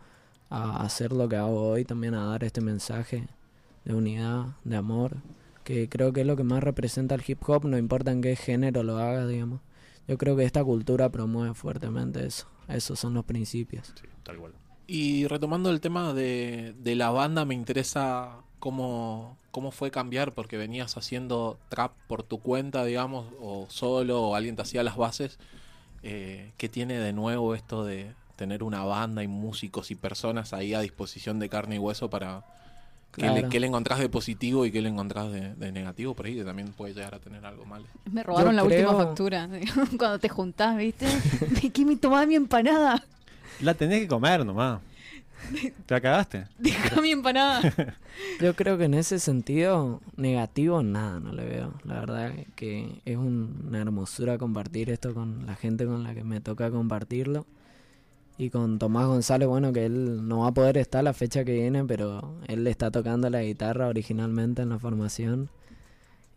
a 0.49 0.81
hacer 0.83 1.11
lo 1.11 1.29
que 1.29 1.37
hago 1.37 1.69
hoy, 1.69 1.85
también 1.85 2.13
a 2.13 2.25
dar 2.25 2.43
este 2.43 2.61
mensaje 2.61 3.27
de 3.85 3.93
unidad, 3.93 4.47
de 4.63 4.75
amor, 4.75 5.17
que 5.63 5.89
creo 5.89 6.11
que 6.11 6.21
es 6.21 6.27
lo 6.27 6.35
que 6.35 6.43
más 6.43 6.63
representa 6.63 7.15
el 7.15 7.23
hip 7.25 7.39
hop, 7.47 7.65
no 7.65 7.77
importa 7.77 8.11
en 8.11 8.21
qué 8.21 8.35
género 8.35 8.83
lo 8.83 8.97
haga, 8.97 9.25
digamos. 9.25 9.61
Yo 10.07 10.17
creo 10.17 10.35
que 10.35 10.43
esta 10.43 10.63
cultura 10.63 11.09
promueve 11.09 11.53
fuertemente 11.53 12.25
eso, 12.25 12.47
esos 12.67 12.99
son 12.99 13.13
los 13.13 13.25
principios. 13.25 13.93
Sí, 13.99 14.07
tal 14.23 14.37
cual. 14.37 14.53
Y 14.87 15.25
retomando 15.27 15.71
el 15.71 15.81
tema 15.81 16.13
de, 16.13 16.75
de 16.77 16.95
la 16.95 17.09
banda, 17.09 17.45
me 17.45 17.55
interesa 17.55 18.37
cómo, 18.59 19.37
cómo 19.49 19.71
fue 19.71 19.89
cambiar, 19.89 20.33
porque 20.33 20.57
venías 20.57 20.97
haciendo 20.97 21.57
trap 21.69 21.93
por 22.07 22.21
tu 22.21 22.39
cuenta, 22.39 22.85
digamos, 22.85 23.33
o 23.39 23.65
solo, 23.69 24.21
o 24.21 24.35
alguien 24.35 24.55
te 24.55 24.61
hacía 24.61 24.83
las 24.83 24.97
bases. 24.97 25.39
Eh, 26.07 26.51
¿Qué 26.57 26.69
tiene 26.69 26.99
de 26.99 27.13
nuevo 27.13 27.55
esto 27.55 27.83
de 27.83 28.13
tener 28.35 28.61
una 28.61 28.83
banda 28.83 29.23
y 29.23 29.27
músicos 29.27 29.89
y 29.89 29.95
personas 29.95 30.53
ahí 30.53 30.73
a 30.75 30.79
disposición 30.81 31.39
de 31.39 31.49
carne 31.49 31.75
y 31.75 31.79
hueso 31.79 32.09
para... 32.09 32.43
¿Qué, 33.11 33.21
le, 33.23 33.31
Claro. 33.31 33.49
qué 33.49 33.59
le 33.61 33.67
encontrás 33.67 33.97
de 33.99 34.09
positivo 34.09 34.65
y 34.65 34.71
qué 34.71 34.81
le 34.81 34.89
encontrás 34.89 35.31
de, 35.31 35.55
de 35.55 35.71
negativo 35.71 36.13
por 36.13 36.25
ahí? 36.25 36.35
Que 36.35 36.43
también 36.43 36.73
puede 36.73 36.93
llegar 36.93 37.15
a 37.15 37.19
tener 37.19 37.45
algo 37.45 37.65
malo. 37.65 37.85
Me 38.11 38.21
robaron 38.23 38.51
Yo 38.51 38.57
la 38.57 38.63
última 38.65 38.93
factura. 38.93 39.49
Cuando 39.97 40.19
te 40.19 40.29
juntás, 40.29 40.77
¿viste? 40.77 41.07
¿Qué 41.73 41.85
me 41.85 41.95
tomaba 41.95 42.25
mi 42.25 42.35
empanada? 42.35 43.01
La 43.61 43.73
tenés 43.73 44.01
que 44.01 44.07
comer 44.09 44.45
nomás. 44.45 44.81
¿Te 45.85 45.93
la 45.93 46.01
cagaste? 46.01 46.47
Deja 46.57 47.01
mi 47.01 47.11
empanada. 47.11 47.61
Yo 48.41 48.55
creo 48.55 48.77
que 48.77 48.85
en 48.85 48.93
ese 48.93 49.19
sentido, 49.19 50.01
negativo, 50.17 50.81
nada, 50.83 51.19
no 51.19 51.33
le 51.33 51.45
veo. 51.45 51.73
La 51.83 51.99
verdad 51.99 52.33
que 52.55 53.01
es 53.05 53.17
un- 53.17 53.65
una 53.67 53.81
hermosura 53.81 54.37
compartir 54.37 54.89
esto 54.89 55.13
con 55.13 55.45
la 55.45 55.55
gente 55.55 55.85
con 55.85 56.03
la 56.03 56.13
que 56.15 56.23
me 56.23 56.41
toca 56.41 56.71
compartirlo. 56.71 57.45
Y 58.37 58.49
con 58.49 58.79
Tomás 58.79 59.07
González, 59.07 59.47
bueno, 59.47 59.71
que 59.71 59.85
él 59.85 60.27
no 60.27 60.39
va 60.39 60.47
a 60.47 60.53
poder 60.53 60.77
estar 60.77 61.03
la 61.03 61.13
fecha 61.13 61.45
que 61.45 61.53
viene, 61.53 61.85
pero 61.85 62.33
él 62.47 62.63
le 62.65 62.69
está 62.69 62.91
tocando 62.91 63.29
la 63.29 63.41
guitarra 63.43 63.87
originalmente 63.87 64.61
en 64.61 64.69
la 64.69 64.79
formación. 64.79 65.49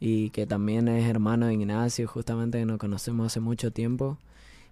Y 0.00 0.30
que 0.30 0.46
también 0.46 0.86
es 0.86 1.08
hermano 1.08 1.46
de 1.46 1.54
Ignacio, 1.54 2.06
justamente 2.06 2.58
que 2.58 2.64
nos 2.66 2.78
conocemos 2.78 3.26
hace 3.26 3.40
mucho 3.40 3.72
tiempo. 3.72 4.16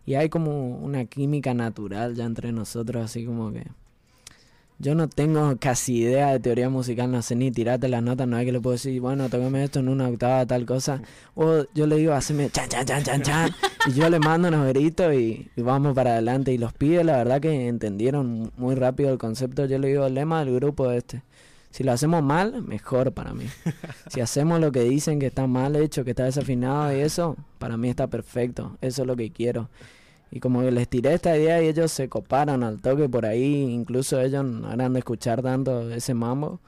Y 0.04 0.14
hay 0.14 0.28
como 0.28 0.76
una 0.78 1.04
química 1.06 1.52
natural 1.52 2.14
ya 2.14 2.24
entre 2.26 2.52
nosotros, 2.52 3.04
así 3.04 3.24
como 3.24 3.52
que... 3.52 3.66
Yo 4.78 4.94
no 4.94 5.08
tengo 5.08 5.56
casi 5.58 6.02
idea 6.02 6.32
de 6.32 6.40
teoría 6.40 6.68
musical, 6.68 7.10
no 7.10 7.22
sé 7.22 7.34
ni 7.34 7.50
tirarte 7.50 7.88
las 7.88 8.02
notas, 8.02 8.28
no 8.28 8.36
hay 8.36 8.44
que 8.44 8.52
le 8.52 8.60
puedo 8.60 8.74
decir, 8.74 9.00
bueno, 9.00 9.28
tócame 9.30 9.64
esto 9.64 9.78
en 9.78 9.88
una 9.88 10.06
octava, 10.06 10.44
tal 10.44 10.66
cosa. 10.66 11.00
O 11.34 11.64
yo 11.74 11.86
le 11.86 11.96
digo, 11.96 12.12
haceme 12.12 12.50
chan, 12.50 12.68
chan, 12.68 12.84
chan, 12.84 13.02
chan, 13.02 13.22
chan. 13.22 13.50
Y 13.86 13.92
yo 13.92 14.10
le 14.10 14.18
mando 14.18 14.48
unos 14.48 14.68
gritos 14.68 15.14
y, 15.14 15.50
y 15.56 15.62
vamos 15.62 15.94
para 15.94 16.12
adelante. 16.12 16.52
Y 16.52 16.58
los 16.58 16.74
pibes, 16.74 17.06
la 17.06 17.16
verdad 17.16 17.40
que 17.40 17.68
entendieron 17.68 18.52
muy 18.58 18.74
rápido 18.74 19.10
el 19.10 19.18
concepto. 19.18 19.64
Yo 19.64 19.78
le 19.78 19.88
digo, 19.88 20.06
el 20.06 20.14
lema 20.14 20.44
del 20.44 20.54
grupo 20.54 20.90
es 20.90 20.98
este. 20.98 21.22
Si 21.70 21.84
lo 21.84 21.92
hacemos 21.92 22.22
mal, 22.22 22.62
mejor 22.62 23.12
para 23.12 23.34
mí. 23.34 23.44
Si 24.10 24.20
hacemos 24.20 24.60
lo 24.60 24.72
que 24.72 24.80
dicen 24.80 25.18
que 25.18 25.26
está 25.26 25.46
mal 25.46 25.76
hecho, 25.76 26.04
que 26.04 26.10
está 26.10 26.24
desafinado 26.24 26.96
y 26.96 27.00
eso, 27.00 27.36
para 27.58 27.76
mí 27.76 27.90
está 27.90 28.06
perfecto. 28.06 28.78
Eso 28.80 29.02
es 29.02 29.06
lo 29.06 29.16
que 29.16 29.30
quiero. 29.30 29.68
Y 30.30 30.40
como 30.40 30.60
que 30.60 30.70
les 30.72 30.88
tiré 30.88 31.14
esta 31.14 31.36
idea 31.36 31.62
y 31.62 31.68
ellos 31.68 31.92
se 31.92 32.08
coparon 32.08 32.62
al 32.64 32.80
toque 32.80 33.08
por 33.08 33.26
ahí, 33.26 33.62
incluso 33.70 34.20
ellos 34.20 34.44
no 34.44 34.72
eran 34.72 34.92
de 34.92 34.98
escuchar 34.98 35.40
tanto 35.42 35.90
ese 35.90 36.14
mambo, 36.14 36.60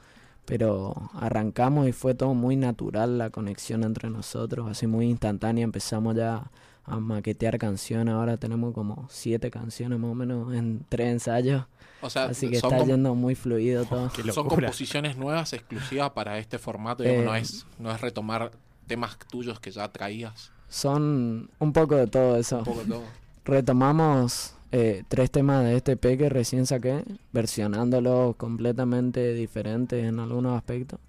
pero 0.45 1.09
arrancamos 1.13 1.87
y 1.87 1.91
fue 1.91 2.15
todo 2.15 2.33
muy 2.33 2.55
natural 2.55 3.17
la 3.17 3.29
conexión 3.29 3.83
entre 3.83 4.09
nosotros, 4.09 4.69
así 4.69 4.87
muy 4.87 5.09
instantánea, 5.09 5.63
empezamos 5.63 6.15
ya 6.15 6.49
a 6.85 6.99
maquetear 6.99 7.59
canciones, 7.59 8.13
ahora 8.15 8.37
tenemos 8.37 8.73
como 8.73 9.07
siete 9.11 9.51
canciones 9.51 9.99
más 9.99 10.11
o 10.11 10.15
menos 10.15 10.53
en 10.55 10.83
tres 10.89 11.09
ensayos, 11.09 11.65
O 12.01 12.09
sea, 12.09 12.25
así 12.25 12.49
que 12.49 12.55
está 12.55 12.83
yendo 12.83 13.13
muy 13.13 13.35
fluido 13.35 13.85
todo. 13.85 14.09
Son 14.33 14.47
composiciones 14.47 15.17
nuevas 15.17 15.53
exclusivas 15.53 16.11
para 16.11 16.39
este 16.39 16.57
formato. 16.57 17.03
digamos, 17.03 17.25
no, 17.25 17.35
Eh, 17.35 17.39
es, 17.41 17.65
no 17.77 17.91
es 17.91 18.01
retomar 18.01 18.51
temas 18.87 19.17
tuyos 19.29 19.59
que 19.59 19.69
ya 19.69 19.87
traías. 19.89 20.51
Son 20.67 21.49
un 21.59 21.73
poco 21.73 21.95
de 21.95 22.07
todo 22.07 22.37
eso. 22.37 22.59
Un 22.59 22.63
poco 22.63 22.81
todo. 22.87 23.03
Retomamos 23.49 24.53
eh, 24.71 25.03
tres 25.07 25.31
temas 25.31 25.63
de 25.63 25.75
este 25.75 25.93
EP 25.93 26.19
que 26.19 26.29
recién 26.29 26.67
saqué, 26.67 27.03
versionándolos 27.33 28.35
completamente 28.35 29.33
diferentes 29.33 30.05
en 30.05 30.19
algunos 30.19 30.55
aspectos, 30.55 30.99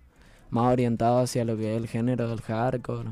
más 0.48 0.72
orientados 0.72 1.24
hacia 1.24 1.44
lo 1.44 1.58
que 1.58 1.76
es 1.76 1.76
el 1.76 1.86
género 1.86 2.30
del 2.30 2.40
hardcore. 2.40 3.10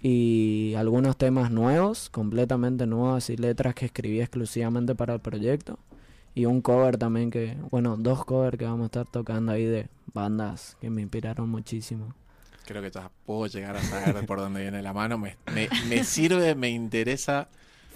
Y 0.00 0.74
algunos 0.76 1.16
temas 1.16 1.52
nuevos, 1.52 2.10
completamente 2.10 2.88
nuevos, 2.88 3.30
y 3.30 3.36
letras 3.36 3.76
que 3.76 3.86
escribí 3.86 4.20
exclusivamente 4.20 4.96
para 4.96 5.14
el 5.14 5.20
proyecto. 5.20 5.78
Y 6.34 6.46
un 6.46 6.60
cover 6.60 6.98
también 6.98 7.30
que, 7.30 7.56
bueno, 7.70 7.96
dos 7.96 8.24
covers 8.24 8.58
que 8.58 8.64
vamos 8.64 8.82
a 8.82 8.86
estar 8.86 9.06
tocando 9.06 9.52
ahí 9.52 9.64
de 9.64 9.90
bandas 10.12 10.76
que 10.80 10.90
me 10.90 11.02
inspiraron 11.02 11.48
muchísimo. 11.48 12.12
Creo 12.66 12.82
que 12.82 12.90
puedo 13.24 13.46
llegar 13.46 13.76
a 13.76 13.80
saber 13.80 14.26
por 14.26 14.40
dónde 14.40 14.62
viene 14.62 14.82
la 14.82 14.92
mano. 14.92 15.18
Me, 15.18 15.36
me 15.88 16.02
sirve, 16.02 16.56
me 16.56 16.70
interesa. 16.70 17.48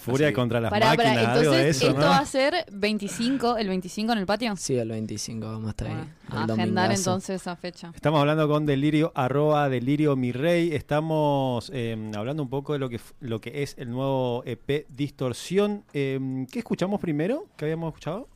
Furia 0.02 0.28
Así 0.28 0.34
contra 0.34 0.60
las 0.60 0.70
Pará, 0.70 0.88
máquinas, 0.88 1.14
pará, 1.14 1.32
algo 1.32 1.40
de 1.40 1.48
entonces 1.48 1.76
eso, 1.76 1.88
esto 1.88 2.00
¿no? 2.00 2.06
va 2.06 2.18
a 2.18 2.26
ser 2.26 2.66
25, 2.72 3.56
el 3.56 3.68
25 3.68 4.12
en 4.12 4.18
el 4.18 4.26
patio. 4.26 4.56
Sí, 4.56 4.76
el 4.76 4.88
25 4.88 5.46
vamos 5.46 5.66
a 5.66 5.70
estar 5.70 5.88
ahí. 5.88 5.94
Bueno, 5.94 6.08
el 6.10 6.36
a 6.36 6.42
agendar 6.42 6.56
domingazo. 6.56 7.10
entonces 7.10 7.40
esa 7.40 7.54
fecha. 7.56 7.92
Estamos 7.94 8.20
hablando 8.20 8.48
con 8.48 8.66
Delirio, 8.66 9.12
arroba 9.14 9.68
Delirio 9.68 10.16
Mi 10.16 10.32
Rey. 10.32 10.74
Estamos 10.74 11.70
eh, 11.72 12.10
hablando 12.16 12.42
un 12.42 12.48
poco 12.48 12.72
de 12.72 12.80
lo 12.80 12.88
que, 12.88 13.00
lo 13.20 13.40
que 13.40 13.62
es 13.62 13.76
el 13.78 13.90
nuevo 13.90 14.42
EP 14.44 14.86
Distorsión. 14.88 15.84
Eh, 15.92 16.46
¿Qué 16.50 16.58
escuchamos 16.58 17.00
primero? 17.00 17.46
¿Qué 17.56 17.66
habíamos 17.66 17.88
escuchado? 17.88 18.28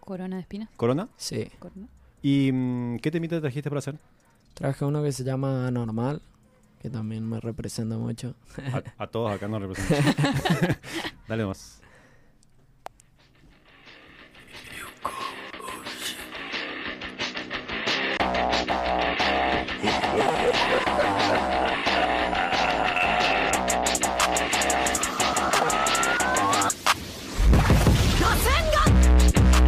Corona 0.00 0.36
de 0.36 0.42
espina. 0.42 0.68
Corona. 0.76 1.08
Sí. 1.16 1.48
Corona. 1.60 1.86
¿Y 2.20 2.50
mm, 2.52 2.98
qué 2.98 3.10
temita 3.10 3.40
trajiste 3.40 3.70
para 3.70 3.78
hacer? 3.78 3.94
Traje 4.54 4.84
uno 4.84 5.02
que 5.02 5.12
se 5.12 5.24
llama 5.24 5.66
Anormal, 5.66 6.20
que 6.82 6.90
también 6.90 7.28
me 7.28 7.38
representa 7.38 7.96
mucho. 7.96 8.34
A, 8.98 9.04
a 9.04 9.06
todos 9.06 9.30
acá 9.32 9.46
nos 9.46 9.62
representan. 9.62 10.76
Dale 11.28 11.46
más. 11.46 11.78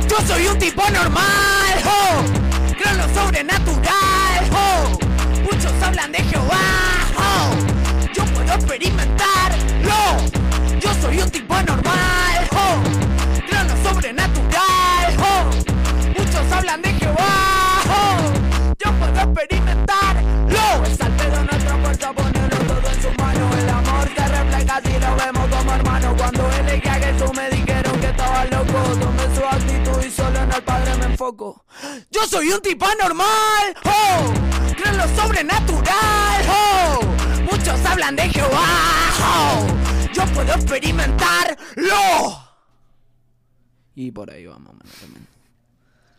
Yo 0.08 0.20
soy 0.26 0.46
un 0.46 0.58
tipo 0.58 0.82
normal, 0.90 1.78
ho. 1.86 2.74
Creo 2.76 2.90
en 2.92 2.98
lo 2.98 3.14
sobrenatural, 3.14 4.50
ho. 4.52 4.98
Muchos 5.42 5.72
hablan 5.82 6.12
de 6.12 6.18
Jehová, 6.18 6.60
soy 11.64 11.72
un 11.72 11.80
tipo 11.80 12.06
normal, 12.16 12.46
ho. 12.50 12.82
Creo 13.46 13.60
en 13.60 13.68
lo 13.68 13.76
sobrenatural, 13.88 15.16
ho. 15.20 15.50
Muchos 16.18 16.52
hablan 16.52 16.82
de 16.82 16.92
Jehová, 16.94 17.28
ho. 17.90 18.74
Yo 18.78 18.92
puedo 18.98 19.20
experimentarlo. 19.20 20.84
Es 20.86 21.00
al 21.00 21.12
pedo 21.12 21.44
nuestra 21.44 21.78
fuerza, 21.78 22.12
ponerlo 22.12 22.58
todo 22.66 22.90
en 22.90 23.02
sus 23.02 23.18
manos. 23.18 23.56
El 23.56 23.68
amor 23.70 24.08
se 24.14 24.28
refleja 24.28 24.80
si 24.84 24.92
lo 24.98 25.16
vemos 25.16 25.48
como 25.48 25.72
hermano. 25.72 26.16
Cuando 26.16 26.52
elegí 26.52 26.88
a 26.88 26.94
Jesús 26.94 27.32
me 27.34 27.50
dijeron 27.50 28.00
que 28.00 28.06
estaba 28.06 28.44
loco. 28.46 28.78
Tomé 29.00 29.36
su 29.36 29.44
actitud 29.44 30.04
y 30.04 30.10
solo 30.10 30.38
en 30.40 30.52
el 30.52 30.62
Padre 30.62 30.96
me 30.96 31.04
enfoco. 31.06 31.64
Yo 32.10 32.26
soy 32.26 32.50
un 32.50 32.60
tipo 32.60 32.86
anormal, 32.86 33.74
oh. 33.84 34.32
En 34.84 34.96
lo 34.98 35.04
sobrenatural, 35.16 36.44
oh. 36.48 37.00
Muchos 37.50 37.84
hablan 37.84 38.16
de 38.16 38.28
Jehová, 38.28 38.66
oh. 39.20 39.93
Yo 40.14 40.24
puedo 40.34 40.52
experimentarlo. 40.54 42.38
Y 43.94 44.10
por 44.10 44.30
ahí 44.30 44.46
vamos, 44.46 44.74
más 44.74 44.82
o 44.82 44.84
menos 44.84 45.00
también. 45.00 45.26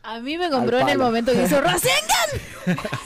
A 0.04 0.20
mí 0.20 0.38
me 0.38 0.50
compró 0.50 0.80
en 0.80 0.90
el 0.90 0.98
momento 1.00 1.32
que 1.32 1.44
hizo 1.44 1.60
Rasengan. 1.62 2.30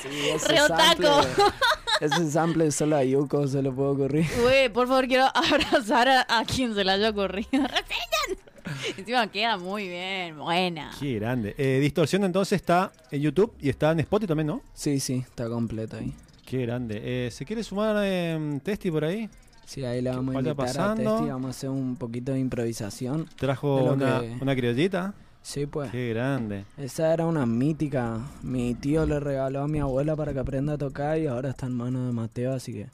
Sí, 0.02 0.30
ese 0.30 0.48
Re 0.50 0.62
otaku. 0.62 1.04
sample- 1.04 1.54
Ese 2.02 2.32
sample 2.32 2.72
solo 2.72 2.98
a 2.98 3.04
Yuko 3.04 3.48
se 3.48 3.62
le 3.62 3.72
puede 3.72 3.90
ocurrir. 3.92 4.28
Güey, 4.42 4.70
por 4.70 4.88
favor, 4.88 5.08
quiero 5.08 5.26
abrazar 5.34 6.08
a, 6.10 6.26
a 6.28 6.44
quien 6.46 6.76
se 6.76 6.84
le 6.84 6.92
haya 6.92 7.10
ocurrido. 7.10 7.48
¡Rasengan! 7.54 8.50
Encima 8.98 9.28
queda 9.32 9.58
muy 9.58 9.88
bien, 9.88 10.38
buena. 10.38 10.92
Qué 11.00 11.16
grande. 11.16 11.56
Eh, 11.58 11.80
Distorsión 11.82 12.24
entonces 12.26 12.58
está 12.58 12.92
en 13.10 13.22
YouTube 13.22 13.56
y 13.60 13.70
está 13.70 13.92
en 13.92 14.02
Spotify 14.02 14.28
también, 14.28 14.48
¿no? 14.48 14.62
Sí, 14.74 15.00
sí, 15.00 15.24
está 15.28 15.48
completo 15.48 15.98
ahí. 15.98 16.14
Qué 16.46 16.62
grande. 16.66 17.00
Eh, 17.02 17.32
¿Se 17.32 17.46
quiere 17.46 17.64
sumar 17.64 17.96
eh, 18.04 18.60
Testi 18.64 18.92
por 18.92 19.06
ahí? 19.06 19.28
Sí, 19.70 19.84
ahí 19.86 20.02
le 20.02 20.10
vamos 20.10 20.34
a 20.36 20.40
invitar 20.40 20.56
pasando. 20.56 21.10
a 21.12 21.18
Testi, 21.18 21.30
vamos 21.32 21.46
a 21.48 21.50
hacer 21.52 21.70
un 21.70 21.96
poquito 21.96 22.32
de 22.32 22.40
improvisación. 22.40 23.28
Trajo 23.38 23.78
De 23.84 23.90
una, 23.92 24.20
que- 24.22 24.38
una 24.42 24.56
criollita. 24.56 25.14
Sí, 25.44 25.68
pues. 25.68 25.92
Qué 25.92 26.10
grande. 26.10 26.66
Esa 26.78 27.14
era 27.14 27.26
una 27.28 27.46
mítica. 27.46 28.18
Mi 28.42 28.74
tío 28.74 29.06
le 29.06 29.20
regaló 29.20 29.62
a 29.62 29.68
mi 29.68 29.80
abuela 29.80 30.16
para 30.16 30.34
que 30.34 30.40
aprenda 30.40 30.74
a 30.74 30.78
tocar 30.78 31.20
y 31.20 31.28
ahora 31.28 31.52
está 31.52 31.68
en 31.68 31.74
manos 31.74 32.08
de 32.08 32.14
Mateo, 32.14 32.54
así 32.54 32.74
que 32.74 32.88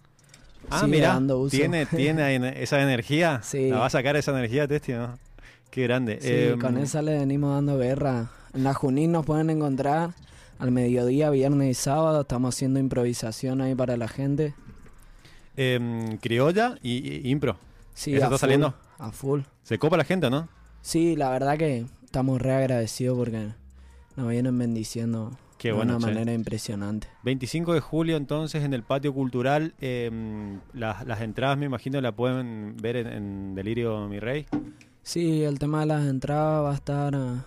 Ah, 0.69 0.85
mira, 0.87 1.17
tiene, 1.49 1.85
tiene 1.85 2.35
en- 2.35 2.43
esa 2.43 2.81
energía. 2.81 3.39
Sí. 3.43 3.69
La 3.69 3.79
va 3.79 3.85
a 3.85 3.89
sacar 3.89 4.15
esa 4.17 4.31
energía, 4.31 4.67
Testi, 4.67 4.91
¿no? 4.93 5.17
Qué 5.69 5.83
grande. 5.83 6.19
Sí, 6.21 6.27
Eh, 6.29 6.55
con 6.59 6.77
esa 6.77 7.01
le 7.01 7.17
venimos 7.17 7.53
dando 7.53 7.77
guerra. 7.77 8.31
En 8.53 8.63
la 8.63 8.73
Junín 8.73 9.11
nos 9.11 9.25
pueden 9.25 9.49
encontrar 9.49 10.11
al 10.59 10.71
mediodía, 10.71 11.29
viernes 11.29 11.69
y 11.71 11.73
sábado. 11.73 12.21
Estamos 12.21 12.55
haciendo 12.55 12.79
improvisación 12.79 13.61
ahí 13.61 13.75
para 13.75 13.95
la 13.97 14.07
gente. 14.07 14.53
Em, 15.57 16.17
criolla 16.17 16.75
y, 16.81 17.27
y 17.27 17.29
impro. 17.31 17.57
Sí, 17.93 18.13
¿Eso 18.15 18.23
a 18.23 18.25
está 18.25 18.29
full, 18.37 18.39
saliendo? 18.39 18.73
A 18.97 19.11
full. 19.11 19.41
Se 19.63 19.77
copa 19.79 19.97
la 19.97 20.03
gente, 20.03 20.29
¿no? 20.29 20.47
Sí, 20.81 21.15
la 21.15 21.29
verdad 21.29 21.57
que 21.57 21.85
estamos 22.03 22.41
re 22.41 22.53
agradecidos 22.53 23.17
porque 23.17 23.49
nos 24.15 24.29
vienen 24.29 24.57
bendiciendo 24.57 25.31
Qué 25.57 25.69
de 25.69 25.73
bueno, 25.73 25.97
una 25.97 26.05
che. 26.07 26.13
manera 26.13 26.33
impresionante. 26.33 27.07
25 27.23 27.73
de 27.73 27.79
julio, 27.79 28.17
entonces, 28.17 28.63
en 28.63 28.73
el 28.73 28.83
patio 28.83 29.13
cultural. 29.13 29.73
em, 29.79 30.59
las, 30.73 31.05
las 31.07 31.21
entradas, 31.21 31.57
me 31.57 31.65
imagino, 31.65 31.99
la 32.01 32.11
pueden 32.11 32.75
ver 32.81 32.97
en, 32.97 33.07
en 33.07 33.55
Delirio 33.55 34.07
Mi 34.07 34.19
Rey. 34.19 34.45
Sí, 35.03 35.43
el 35.43 35.57
tema 35.59 35.81
de 35.81 35.85
las 35.87 36.05
entradas 36.05 36.63
va 36.63 36.71
a 36.71 36.75
estar 36.75 37.15
ah, 37.15 37.45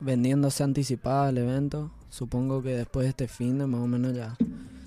vendiéndose 0.00 0.62
anticipada 0.62 1.30
el 1.30 1.38
evento. 1.38 1.90
Supongo 2.10 2.62
que 2.62 2.70
después 2.76 3.04
de 3.04 3.10
este 3.10 3.28
fin 3.28 3.58
de 3.58 3.66
más 3.66 3.80
o 3.80 3.86
menos 3.86 4.12
ya 4.14 4.36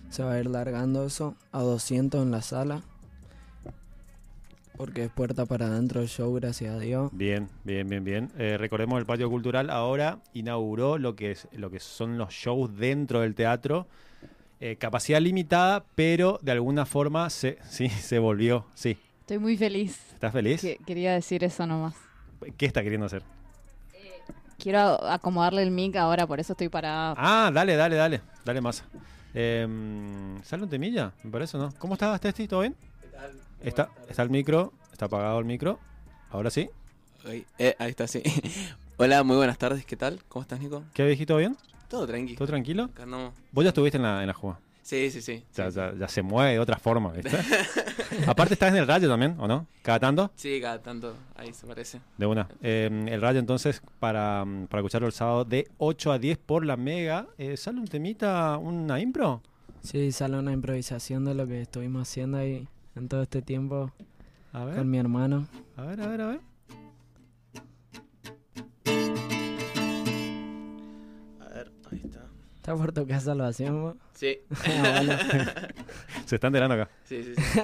se 0.09 0.23
va 0.23 0.33
a 0.33 0.39
ir 0.39 0.47
largando 0.47 1.05
eso 1.05 1.35
a 1.51 1.61
200 1.61 2.21
en 2.23 2.31
la 2.31 2.41
sala. 2.41 2.81
Porque 4.77 5.05
es 5.05 5.09
puerta 5.11 5.45
para 5.47 5.65
adentro 5.67 6.01
el 6.01 6.07
show, 6.07 6.31
gracias 6.35 6.75
a 6.75 6.79
Dios. 6.79 7.09
Bien, 7.11 7.49
bien, 7.63 7.89
bien, 7.89 8.03
bien. 8.03 8.31
Eh, 8.37 8.57
recordemos, 8.59 8.99
el 8.99 9.07
patio 9.07 9.27
cultural 9.29 9.71
ahora 9.71 10.19
inauguró 10.33 10.99
lo 10.99 11.15
que, 11.15 11.31
es, 11.31 11.47
lo 11.51 11.71
que 11.71 11.79
son 11.79 12.19
los 12.19 12.29
shows 12.31 12.75
dentro 12.77 13.21
del 13.21 13.33
teatro. 13.33 13.87
Eh, 14.59 14.75
capacidad 14.75 15.19
limitada, 15.19 15.83
pero 15.95 16.39
de 16.43 16.51
alguna 16.51 16.85
forma 16.85 17.29
se, 17.31 17.57
sí, 17.69 17.89
se 17.89 18.19
volvió. 18.19 18.65
Sí. 18.75 18.97
Estoy 19.21 19.39
muy 19.39 19.57
feliz. 19.57 19.99
¿Estás 20.13 20.31
feliz? 20.31 20.61
Que- 20.61 20.77
quería 20.85 21.13
decir 21.13 21.43
eso 21.43 21.65
nomás. 21.65 21.95
¿Qué 22.55 22.67
está 22.67 22.83
queriendo 22.83 23.07
hacer? 23.07 23.23
Quiero 24.59 24.79
a- 24.79 25.15
acomodarle 25.15 25.63
el 25.63 25.71
mic 25.71 25.95
ahora, 25.95 26.27
por 26.27 26.39
eso 26.39 26.53
estoy 26.53 26.69
parada. 26.69 27.15
Ah, 27.17 27.49
dale, 27.51 27.75
dale, 27.75 27.95
dale. 27.95 28.21
Dale 28.45 28.61
más. 28.61 28.83
Em, 29.39 30.41
¿Sale 30.43 30.63
un 30.63 30.69
temilla? 30.69 31.13
Me 31.23 31.29
parece, 31.29 31.59
¿no? 31.59 31.71
¿Cómo 31.77 31.93
estás, 31.93 32.19
Testi? 32.19 32.47
¿Todo 32.47 32.61
bien? 32.61 32.75
Está, 33.61 33.91
está 34.09 34.23
el 34.23 34.31
micro, 34.31 34.73
está 34.91 35.05
apagado 35.05 35.37
el 35.37 35.45
micro. 35.45 35.77
Ahora 36.31 36.49
sí. 36.49 36.71
Ahí, 37.23 37.45
eh, 37.59 37.75
ahí 37.77 37.91
está, 37.91 38.07
sí. 38.07 38.23
Hola, 38.97 39.21
muy 39.21 39.35
buenas 39.37 39.59
tardes, 39.59 39.85
¿qué 39.85 39.95
tal? 39.95 40.23
¿Cómo 40.27 40.41
estás, 40.41 40.59
Nico? 40.59 40.83
¿Qué 40.91 41.05
viejito 41.05 41.37
bien? 41.37 41.55
Todo 41.87 42.07
tranqui. 42.07 42.33
¿Todo 42.35 42.47
tranquilo? 42.47 42.85
Acá 42.85 43.03
andamos. 43.03 43.35
Vos 43.51 43.63
ya 43.63 43.69
estuviste 43.69 43.97
en 43.97 44.03
la, 44.03 44.21
en 44.21 44.27
la 44.27 44.33
jugada. 44.33 44.59
Sí, 44.87 45.11
sí, 45.11 45.21
sí. 45.21 45.43
Sí, 45.51 45.61
ya, 45.69 45.93
ya 45.93 46.07
se 46.07 46.21
mueve 46.21 46.53
de 46.53 46.59
otra 46.59 46.77
forma, 46.77 47.11
¿viste? 47.11 47.37
Aparte 48.25 48.53
estás 48.53 48.69
en 48.69 48.77
el 48.77 48.87
rayo 48.87 49.09
también, 49.09 49.35
¿o 49.37 49.45
no? 49.45 49.67
¿Cada 49.81 49.99
tanto? 49.99 50.31
Sí, 50.35 50.61
cada 50.61 50.81
tanto 50.81 51.13
ahí 51.35 51.51
se 51.51 51.67
parece. 51.67 51.99
De 52.17 52.25
una. 52.25 52.47
Eh, 52.61 52.89
el 53.09 53.21
rayo 53.21 53.37
entonces 53.39 53.81
para, 53.99 54.45
para 54.69 54.79
escucharlo 54.79 55.07
el 55.07 55.11
sábado 55.11 55.43
de 55.43 55.67
8 55.77 56.13
a 56.13 56.19
10 56.19 56.37
por 56.37 56.65
la 56.65 56.77
Mega. 56.77 57.27
Eh, 57.37 57.57
¿Sale 57.57 57.81
un 57.81 57.87
temita, 57.89 58.57
una 58.57 58.97
impro? 59.01 59.41
Sí, 59.81 60.13
sale 60.13 60.39
una 60.39 60.53
improvisación 60.53 61.25
de 61.25 61.33
lo 61.33 61.45
que 61.45 61.63
estuvimos 61.63 62.03
haciendo 62.03 62.37
ahí 62.37 62.65
en 62.95 63.09
todo 63.09 63.23
este 63.23 63.41
tiempo 63.41 63.91
A 64.53 64.63
ver, 64.63 64.77
con 64.77 64.89
mi 64.89 64.99
hermano. 64.99 65.49
a 65.75 65.81
ver, 65.81 65.99
a 65.99 66.07
ver, 66.07 66.21
a 66.21 66.27
ver. 66.27 66.39
A 71.41 71.49
ver, 71.49 71.71
ahí 71.91 72.01
está. 72.05 72.26
¿Está 72.67 72.75
por 72.75 72.91
tocar 72.91 73.21
salvación, 73.21 73.81
vos? 73.81 73.95
Sí. 74.13 74.39
Ah, 74.65 74.97
bueno. 74.97 75.15
Se 76.25 76.35
está 76.35 76.47
enterando 76.47 76.75
acá. 76.75 76.89
sí, 77.05 77.23
sí, 77.23 77.33
sí. 77.33 77.41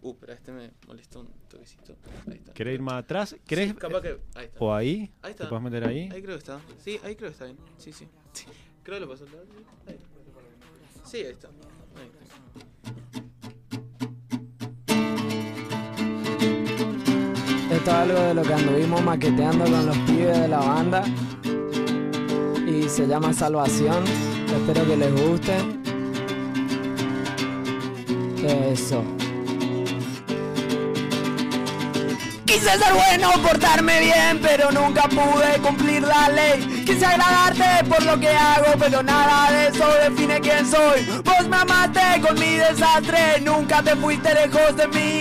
uh, 0.00 0.16
pero 0.16 0.32
este 0.32 0.52
me 0.52 0.70
molestó 0.86 1.20
un 1.20 1.28
toquecito. 1.50 1.96
Ahí 2.26 2.38
está. 2.38 2.54
¿Querés 2.54 2.76
ir 2.76 2.80
más 2.80 2.94
atrás? 2.94 3.36
¿Querés? 3.46 3.68
Sí, 3.68 3.74
capaz 3.74 4.00
que. 4.00 4.18
Ahí 4.34 4.46
está. 4.46 4.58
¿O 4.58 4.72
ahí? 4.72 5.12
Ahí 5.20 5.32
está. 5.32 5.44
¿Te 5.44 5.50
puedes 5.50 5.64
meter 5.64 5.84
ahí? 5.84 6.08
Ahí 6.10 6.22
creo 6.22 6.34
que 6.34 6.38
está. 6.38 6.58
Sí, 6.78 6.98
ahí 7.04 7.14
creo 7.14 7.28
que 7.28 7.34
está 7.34 7.44
bien. 7.44 7.58
Sí, 7.76 7.92
sí. 7.92 8.08
sí. 8.32 8.46
Creo 8.82 9.00
que 9.00 9.04
lo 9.04 9.10
pasó. 9.10 9.26
Ahí. 9.86 9.98
Sí, 11.04 11.18
ahí 11.18 11.32
está. 11.32 11.48
Ahí 11.48 12.06
está. 12.06 12.24
Esto 17.74 17.90
es 17.90 17.96
algo 17.96 18.18
de 18.18 18.32
lo 18.32 18.42
que 18.42 18.54
anduvimos 18.54 19.04
maqueteando 19.04 19.66
con 19.66 19.84
los 19.84 19.98
pibes 19.98 20.40
de 20.40 20.48
la 20.48 20.60
banda. 20.60 21.04
Y 22.66 22.88
se 22.88 23.06
llama 23.06 23.32
Salvación. 23.32 24.04
Espero 24.52 24.84
que 24.86 24.96
les 24.96 25.12
guste. 25.12 25.56
Eso. 28.72 29.02
Quise 32.44 32.70
ser 32.78 32.92
bueno, 32.92 33.30
portarme 33.42 34.00
bien, 34.00 34.40
pero 34.42 34.70
nunca 34.72 35.08
pude 35.08 35.58
cumplir 35.62 36.02
la 36.02 36.28
ley. 36.28 36.84
Quise 36.84 37.04
agradarte 37.04 37.88
por 37.88 38.02
lo 38.02 38.18
que 38.18 38.30
hago, 38.30 38.72
pero 38.78 39.02
nada 39.02 39.50
de 39.52 39.68
eso 39.68 39.86
define 40.02 40.40
quién 40.40 40.66
soy. 40.68 41.04
Vos 41.24 41.48
me 41.48 41.56
amaste 41.56 42.00
con 42.20 42.38
mi 42.38 42.56
desastre, 42.56 43.40
nunca 43.42 43.82
te 43.82 43.94
fuiste 43.96 44.32
lejos 44.34 44.76
de 44.76 44.88
mí. 44.88 45.15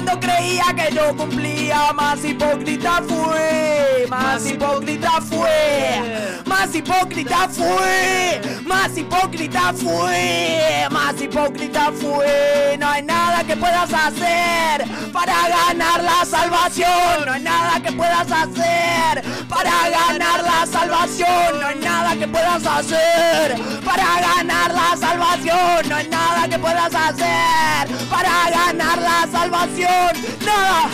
Cuando 0.00 0.20
creía 0.20 0.62
que 0.76 0.94
yo 0.94 1.16
cumplía, 1.16 1.92
más 1.92 2.24
hipócrita 2.24 3.02
fue, 3.02 4.06
más 4.08 4.46
hipócrita 4.46 5.20
fue, 5.20 6.40
más 6.46 6.72
hipócrita 6.72 7.48
fue, 7.48 8.40
más 8.64 8.96
hipócrita 8.96 9.72
fue, 9.72 10.86
más 10.92 11.20
hipócrita 11.20 11.90
fue. 11.90 12.76
No 12.78 12.88
hay 12.88 13.02
nada 13.02 13.42
que 13.42 13.56
puedas 13.56 13.92
hacer 13.92 14.84
para 15.12 15.34
ganar 15.48 16.04
la 16.04 16.24
salvación. 16.24 17.26
No 17.26 17.32
hay 17.32 17.42
nada 17.42 17.80
que 17.82 17.90
puedas 17.90 18.30
hacer 18.30 19.24
para 19.48 19.72
ganar 19.90 20.44
la 20.44 20.64
salvación. 20.64 21.60
No 21.60 21.66
hay 21.66 21.78
nada 21.80 22.14
que 22.14 22.27
puedas 22.38 22.66
hacer 22.66 23.56
para 23.84 24.20
ganar 24.20 24.72
la 24.72 24.96
salvación. 24.96 25.88
No 25.88 25.96
hay 25.96 26.08
nada 26.08 26.48
que 26.48 26.58
puedas 26.58 26.94
hacer 26.94 27.88
para 28.08 28.50
ganar 28.50 29.00
la 29.00 29.28
salvación. 29.30 30.12
Nada, 30.44 30.88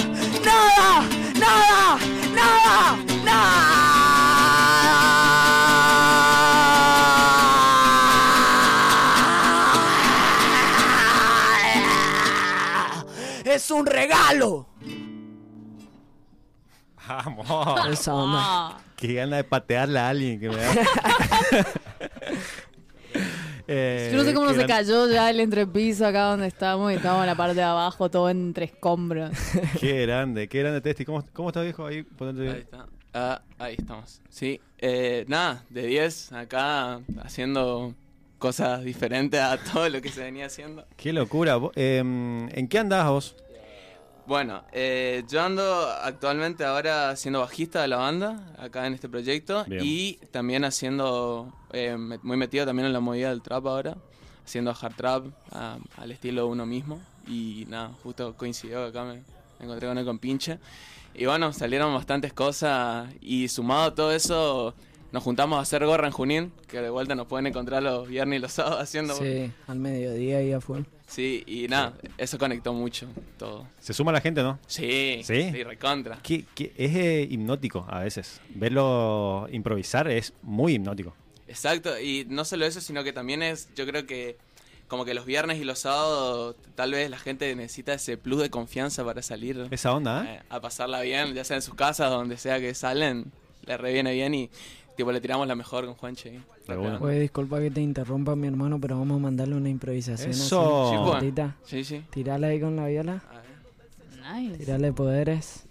nada, 0.45 1.03
nada, 1.39 1.99
nada, 2.35 2.97
nada. 3.25 3.85
Es 13.45 13.71
un 13.71 13.87
regalo. 13.87 14.67
¡Vamos! 17.09 17.49
Onda. 18.09 18.39
Ah, 18.41 18.79
Qué 18.97 19.15
gana 19.15 19.37
de 19.37 19.45
patearle 19.45 19.99
a 19.99 20.09
alguien 20.09 20.41
que 20.41 20.49
me 20.49 20.57
da. 20.57 20.75
Eh, 23.67 24.11
yo 24.13 24.19
no 24.19 24.25
sé 24.25 24.35
cómo 24.35 24.49
qué 24.49 24.57
se 24.57 24.67
cayó 24.67 25.09
ya 25.09 25.31
el 25.31 25.41
entrepiso 25.41 26.07
acá 26.07 26.25
donde 26.25 26.47
estamos 26.49 26.93
y 26.93 26.97
estamos 26.97 27.23
en 27.23 27.27
la 27.29 27.35
parte 27.35 27.55
de 27.55 27.63
abajo, 27.63 28.11
todo 28.11 28.29
entre 28.29 28.67
escombros. 28.67 29.31
Qué 29.81 30.03
grande, 30.03 30.49
qué 30.49 30.59
grande 30.61 30.83
Testi. 30.83 31.07
¿Cómo, 31.07 31.25
cómo 31.33 31.49
está 31.49 31.63
viejo 31.63 31.87
ahí? 31.87 32.03
Ponete- 32.03 32.51
Ahí 32.53 32.61
está. 32.61 32.87
Ah, 33.15 33.41
ahí 33.59 33.77
estamos. 33.79 34.21
Sí, 34.29 34.61
eh, 34.79 35.25
nada, 35.29 35.65
de 35.71 35.87
10 35.87 36.33
acá 36.33 37.01
haciendo 37.23 37.95
cosas 38.39 38.85
diferentes 38.85 39.41
a 39.41 39.57
todo 39.57 39.89
lo 39.89 40.03
que 40.03 40.11
se 40.11 40.23
venía 40.25 40.45
haciendo. 40.47 40.85
Qué 40.99 41.13
locura. 41.15 41.59
Em, 41.77 42.49
¿En 42.51 42.69
qué 42.69 42.79
andás 42.81 43.09
vos? 43.09 43.37
Bueno, 44.27 44.63
eh, 44.73 45.23
yo 45.29 45.43
ando 45.43 45.87
actualmente 46.03 46.65
ahora 46.65 47.15
siendo 47.15 47.41
bajista 47.41 47.83
de 47.83 47.89
la 47.89 47.99
banda, 47.99 48.55
acá 48.59 48.87
en 48.87 48.95
este 48.95 49.09
proyecto, 49.09 49.65
Bien. 49.67 49.83
y 49.85 50.15
también 50.31 50.65
haciendo, 50.65 51.53
eh, 51.73 51.95
muy 52.23 52.37
metido 52.39 52.65
también 52.65 52.87
en 52.87 52.95
la 52.95 53.01
movida 53.01 53.29
del 53.29 53.43
trap 53.43 53.67
ahora, 53.67 53.97
haciendo 54.43 54.71
hard 54.81 54.95
trap 54.95 55.27
a- 55.53 55.77
al 55.99 56.11
estilo 56.11 56.47
uno 56.47 56.65
mismo, 56.65 57.01
y 57.27 57.67
nada, 57.69 57.91
justo 58.03 58.35
coincidió 58.35 58.83
que 58.85 58.89
acá 58.99 59.05
me, 59.05 59.15
me 59.59 59.65
encontré 59.67 59.89
con 59.89 59.99
él 59.99 60.05
con 60.07 60.19
pinche. 60.19 60.59
Y 61.15 61.27
bueno, 61.27 61.53
salieron 61.53 61.93
bastantes 61.95 62.33
cosas 62.33 63.09
y 63.21 63.49
sumado 63.49 63.85
a 63.85 63.95
todo 63.95 64.11
eso, 64.11 64.75
nos 65.15 65.23
juntamos 65.23 65.61
a 65.61 65.63
hacer 65.63 65.87
gorra 65.87 66.09
en 66.09 66.13
Junín, 66.13 66.53
que 66.67 66.81
de 66.81 66.91
vuelta 66.91 67.15
nos 67.15 67.29
pueden 67.29 67.47
encontrar 67.47 67.85
los 67.85 68.09
viernes 68.09 68.39
y 68.39 68.43
los 68.43 68.53
sábados 68.53 68.81
haciendo... 68.81 69.15
Sí, 69.15 69.49
al 69.69 69.79
mediodía 69.79 70.43
y 70.43 70.53
a 70.53 70.61
full. 70.61 70.81
Sí, 71.07 71.45
y 71.47 71.69
nada, 71.69 71.95
eso 72.19 72.37
conectó 72.37 72.73
mucho 72.73 73.07
todo. 73.39 73.69
Se 73.79 73.95
suma 73.95 74.11
la 74.11 74.21
gente, 74.21 74.43
¿no? 74.43 74.59
Sí, 74.67 75.21
¿Sí? 75.23 75.53
recontra. 75.63 76.19
Que, 76.21 76.45
que 76.53 76.73
es 76.77 76.97
eh, 76.97 77.29
hipnótico 77.31 77.87
a 77.89 78.01
veces. 78.01 78.41
Verlo 78.57 79.47
improvisar 79.53 80.09
es 80.09 80.33
muy 80.43 80.75
hipnótico. 80.75 81.15
Exacto, 81.47 81.97
y 82.01 82.27
no 82.29 82.45
solo 82.45 82.67
eso, 82.67 82.81
sino 82.81 83.05
que 83.05 83.13
también 83.13 83.45
es, 83.45 83.69
yo 83.77 83.87
creo 83.87 84.07
que 84.07 84.37
como 84.89 85.05
que 85.05 85.15
los 85.15 85.27
viernes 85.27 85.61
y 85.61 85.65
los 85.65 85.79
sábados 85.79 86.57
tal 86.75 86.91
vez 86.91 87.09
la 87.09 87.21
gente 87.21 87.55
necesita 87.55 87.95
ese 87.95 88.17
plus 88.17 88.41
de 88.43 88.51
confianza 88.51 89.05
para 89.05 89.23
salir 89.23 89.69
Esa 89.71 89.93
onda, 89.93 90.25
¿eh? 90.25 90.39
eh, 90.39 90.43
a 90.49 90.61
pasarla 90.61 91.03
bien, 91.03 91.35
ya 91.35 91.45
sea 91.45 91.55
en 91.55 91.63
sus 91.63 91.77
casas, 91.77 92.11
donde 92.11 92.37
sea 92.37 92.59
que 92.59 92.75
salen, 92.75 93.31
le 93.65 93.77
reviene 93.77 94.13
bien 94.13 94.35
y 94.35 94.51
tipo 94.97 95.11
le 95.13 95.21
tiramos 95.21 95.47
la 95.47 95.55
mejor 95.55 95.85
con 95.87 95.95
Juanche. 95.95 96.41
una. 96.69 96.99
Pues 96.99 97.21
disculpa 97.21 97.61
que 97.61 97.71
te 97.71 97.81
interrumpa 97.81 98.35
mi 98.37 98.47
hermano, 98.49 98.81
pero 98.81 98.99
vamos 98.99 99.17
a 99.19 99.21
mandarle 99.21 99.57
una 99.57 99.69
improvisación 99.69 100.31
Eso. 100.31 100.89
Sí, 100.91 100.95
así. 100.95 101.03
pues. 101.03 101.11
cortita. 101.13 101.57
Sí, 101.65 101.85
sí. 101.85 102.05
Tirala 102.11 102.49
ahí 102.49 102.61
con 102.61 102.77
la 102.77 102.87
viola. 102.87 103.23
A 103.31 104.33
ver, 104.33 104.43
Nice. 104.43 104.59
Tirale 104.59 104.93
poderes. 104.93 105.67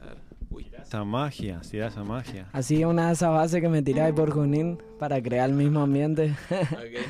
a 0.00 0.04
ver. 0.06 0.16
Uy. 0.50 0.70
Esa 0.80 1.04
magia, 1.04 1.62
sí, 1.64 1.78
esa 1.78 2.04
magia. 2.04 2.46
Así 2.52 2.84
una 2.84 3.08
de 3.08 3.12
esas 3.14 3.30
bases 3.30 3.60
que 3.60 3.68
me 3.68 3.82
tiráis 3.82 4.14
por 4.14 4.30
Junín 4.30 4.78
para 4.98 5.20
crear 5.22 5.48
el 5.50 5.56
mismo 5.56 5.80
ambiente. 5.80 6.34
Ok. 6.50 7.06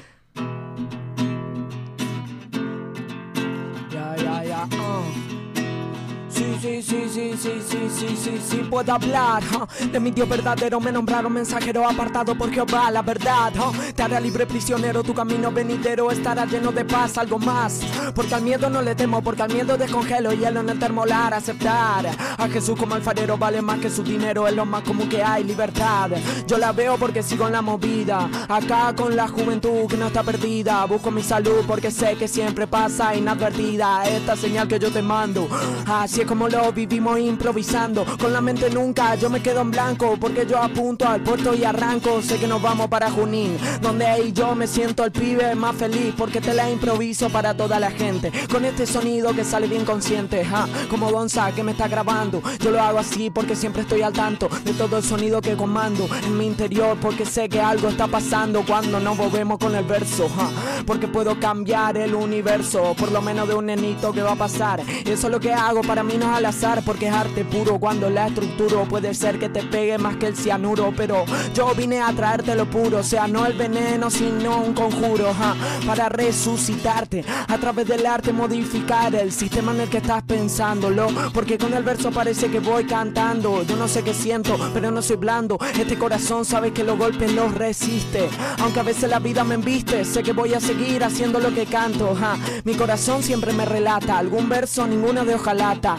Sí, 6.77 7.09
sí, 7.09 7.33
sí, 7.39 7.59
sí, 7.67 7.89
sí, 7.89 8.17
sí, 8.23 8.41
sí, 8.51 8.57
puedo 8.69 8.93
hablar. 8.93 9.43
De 9.91 9.99
mi 9.99 10.11
Dios 10.11 10.29
verdadero 10.29 10.79
me 10.79 10.93
nombraron 10.93 11.33
mensajero 11.33 11.89
apartado 11.89 12.37
por 12.37 12.53
Jehová, 12.53 12.91
la 12.91 13.01
verdad. 13.01 13.51
Te 13.95 14.03
hará 14.03 14.21
libre 14.21 14.45
prisionero, 14.45 15.03
tu 15.03 15.15
camino 15.15 15.51
venidero 15.51 16.11
estará 16.11 16.45
lleno 16.45 16.73
de 16.73 16.85
paz, 16.85 17.17
algo 17.17 17.39
más. 17.39 17.81
Porque 18.15 18.35
al 18.35 18.43
miedo 18.43 18.69
no 18.69 18.83
le 18.83 18.95
temo, 18.95 19.23
porque 19.23 19.43
al 19.43 19.55
miedo 19.55 19.79
descongelo 19.79 20.33
hielo 20.33 20.61
en 20.61 20.69
el 20.69 20.79
termolar 20.79 21.33
Aceptar. 21.33 22.11
A 22.37 22.47
Jesús 22.49 22.79
como 22.79 22.95
alfarero 22.95 23.39
vale 23.39 23.63
más 23.63 23.79
que 23.79 23.89
su 23.89 24.03
dinero 24.03 24.47
Es 24.47 24.55
lo 24.55 24.67
más 24.67 24.83
común 24.83 25.09
que 25.09 25.23
hay, 25.23 25.45
libertad. 25.45 26.11
Yo 26.47 26.59
la 26.59 26.73
veo 26.73 26.99
porque 26.99 27.23
sigo 27.23 27.47
en 27.47 27.55
la 27.55 27.63
movida 27.63 28.29
Acá 28.49 28.95
con 28.95 29.17
la 29.17 29.29
juventud 29.29 29.87
que 29.89 29.97
no 29.97 30.09
está 30.09 30.23
perdida. 30.23 30.85
Busco 30.85 31.11
mi 31.11 31.23
salud 31.23 31.65
porque 31.67 31.91
sé 31.91 32.17
que 32.17 32.29
siempre 32.29 32.67
pasa 32.67 33.15
inadvertida. 33.15 34.07
Esta 34.07 34.37
señal 34.37 34.69
que 34.69 34.79
yo 34.79 34.93
te 34.93 35.01
mando 35.01 35.49
Así 35.87 36.21
es 36.21 36.27
como 36.27 36.49
lo 36.49 36.66
vivimos 36.75 37.19
improvisando. 37.19 38.05
Con 38.19 38.33
la 38.33 38.41
mente 38.41 38.71
nunca 38.71 39.15
yo 39.15 39.31
me 39.31 39.43
quedo 39.43 39.61
en 39.61 39.71
blanco 39.71 40.17
Porque 40.21 40.47
yo 40.47 40.59
apunto 40.59 41.07
al 41.07 41.23
puerto 41.23 41.55
y 41.55 41.65
arranco. 41.65 42.23
Sé 42.23 42.39
que 42.39 42.47
nos 42.47 42.61
vamos 42.63 42.89
para 42.89 43.11
Junín 43.11 43.57
Donde 43.81 44.07
ahí 44.07 44.33
yo 44.33 44.55
me 44.55 44.67
siento 44.67 45.05
el 45.05 45.13
pibe 45.13 45.55
más 45.55 45.77
feliz 45.77 46.15
Porque 46.17 46.41
te 46.41 46.55
la 46.55 46.71
improviso 46.71 47.29
para 47.31 47.57
toda 47.57 47.79
la 47.81 47.91
gente. 47.91 48.33
Con 48.51 48.65
este 48.65 48.87
sonido 48.87 49.35
que 49.35 49.45
sale 49.45 49.67
bien 49.67 49.85
consciente 49.85 50.45
ja, 50.45 50.67
Como 50.91 51.11
Gonza 51.11 51.53
que 51.53 51.63
me 51.63 51.73
está 51.73 51.89
grabando. 51.89 52.43
Yo 52.61 52.71
lo 52.71 52.81
hago 52.81 52.99
así 52.99 53.31
porque 53.31 53.57
siempre 53.57 53.83
estoy 53.83 54.03
al 54.03 54.13
tanto 54.13 54.49
De 54.65 54.73
todo 54.73 54.99
el 54.99 55.03
sonido 55.03 55.41
que 55.41 55.57
comando 55.57 56.09
En 56.25 56.37
mi 56.37 56.47
interior 56.47 56.97
porque 57.01 57.25
sé 57.25 57.49
que 57.49 57.61
algo 57.61 57.89
está 57.89 58.07
pasando 58.07 58.65
Cuando 58.65 59.01
nos 59.01 59.17
volvemos 59.17 59.59
con 59.59 59.75
el 59.75 59.85
verso 59.85 60.29
ja, 60.29 60.51
Porque 60.85 61.09
puedo 61.09 61.39
cambiar 61.39 61.97
el 61.97 62.15
universo 62.15 62.95
Por 62.99 63.13
lo 63.13 63.21
menos 63.21 63.49
de 63.49 63.55
un 63.55 63.67
nenito 63.67 64.13
que 64.13 64.23
va 64.23 64.33
a 64.33 64.37
pasar. 64.37 64.81
Eso 64.81 65.27
es 65.27 65.33
lo 65.33 65.41
que 65.41 65.53
hago 65.53 65.83
para 65.83 66.03
mí 66.03 66.15
no 66.19 66.31
es 66.31 66.37
al 66.37 66.47
azar 66.57 66.83
Porque 66.85 67.09
es 67.09 67.13
arte 67.13 67.45
puro 67.45 67.79
cuando 67.79 68.09
la 68.11 68.29
estructuro. 68.29 68.85
Puede 68.85 69.15
ser 69.15 69.39
que 69.39 69.49
te 69.49 69.63
pegue 69.63 69.99
más 69.99 70.17
que 70.17 70.27
el 70.27 70.37
cianuro 70.37 70.93
Pero 70.97 71.25
yo 71.55 71.75
vine 71.75 72.01
a 72.01 72.13
traerte 72.13 72.55
lo 72.55 72.69
puro. 72.69 72.99
O 72.99 73.03
sea, 73.03 73.27
no 73.27 73.47
el 73.47 73.55
veneno 73.55 74.11
sino 74.11 74.59
un 74.59 74.73
conjuro 74.73 75.35
ja, 75.35 75.55
Para 75.87 76.09
resucitarte. 76.09 77.25
A 77.49 77.59
través 77.59 77.87
del 77.87 78.07
arte 78.07 78.33
modificar 78.33 79.15
el 79.15 79.33
sistema 79.33 79.73
en 79.73 79.83
el 79.83 79.89
que 79.89 79.99
estás 79.99 80.23
pensándolo. 80.23 81.09
Porque 81.33 81.59
con 81.59 81.75
el 81.75 81.83
verso 81.83 82.11
parece 82.11 82.51
que 82.51 82.61
voy 82.61 82.85
cantando. 82.85 83.63
Yo 83.65 83.77
no 83.77 83.89
sé 83.89 84.03
qué 84.03 84.15
siento, 84.15 84.57
pero 84.73 84.91
no 84.91 85.03
soy 85.03 85.17
blando. 85.17 85.59
Este 85.79 85.99
corazón 85.99 86.45
sabe 86.45 86.73
que 86.73 86.85
los 86.85 86.99
golpes 86.99 87.33
los 87.33 87.55
resiste. 87.55 88.29
Aunque 88.61 88.81
a 88.81 88.85
veces 88.85 89.11
la 89.11 89.19
vida 89.19 89.45
me 89.45 89.55
embiste 89.55 90.05
Sé 90.05 90.23
que 90.23 90.33
voy 90.33 90.55
a 90.55 90.61
seguir 90.61 91.05
haciendo 91.05 91.39
lo 91.39 91.55
que 91.55 91.67
canto 91.67 92.15
ja. 92.15 92.37
Mi 92.65 92.75
corazón 92.75 93.23
siempre 93.23 93.53
me 93.53 93.65
relata. 93.65 94.19
Algún 94.19 94.49
verso, 94.49 94.87
ninguno 94.87 95.25
de 95.25 95.35
hojalata 95.35 95.97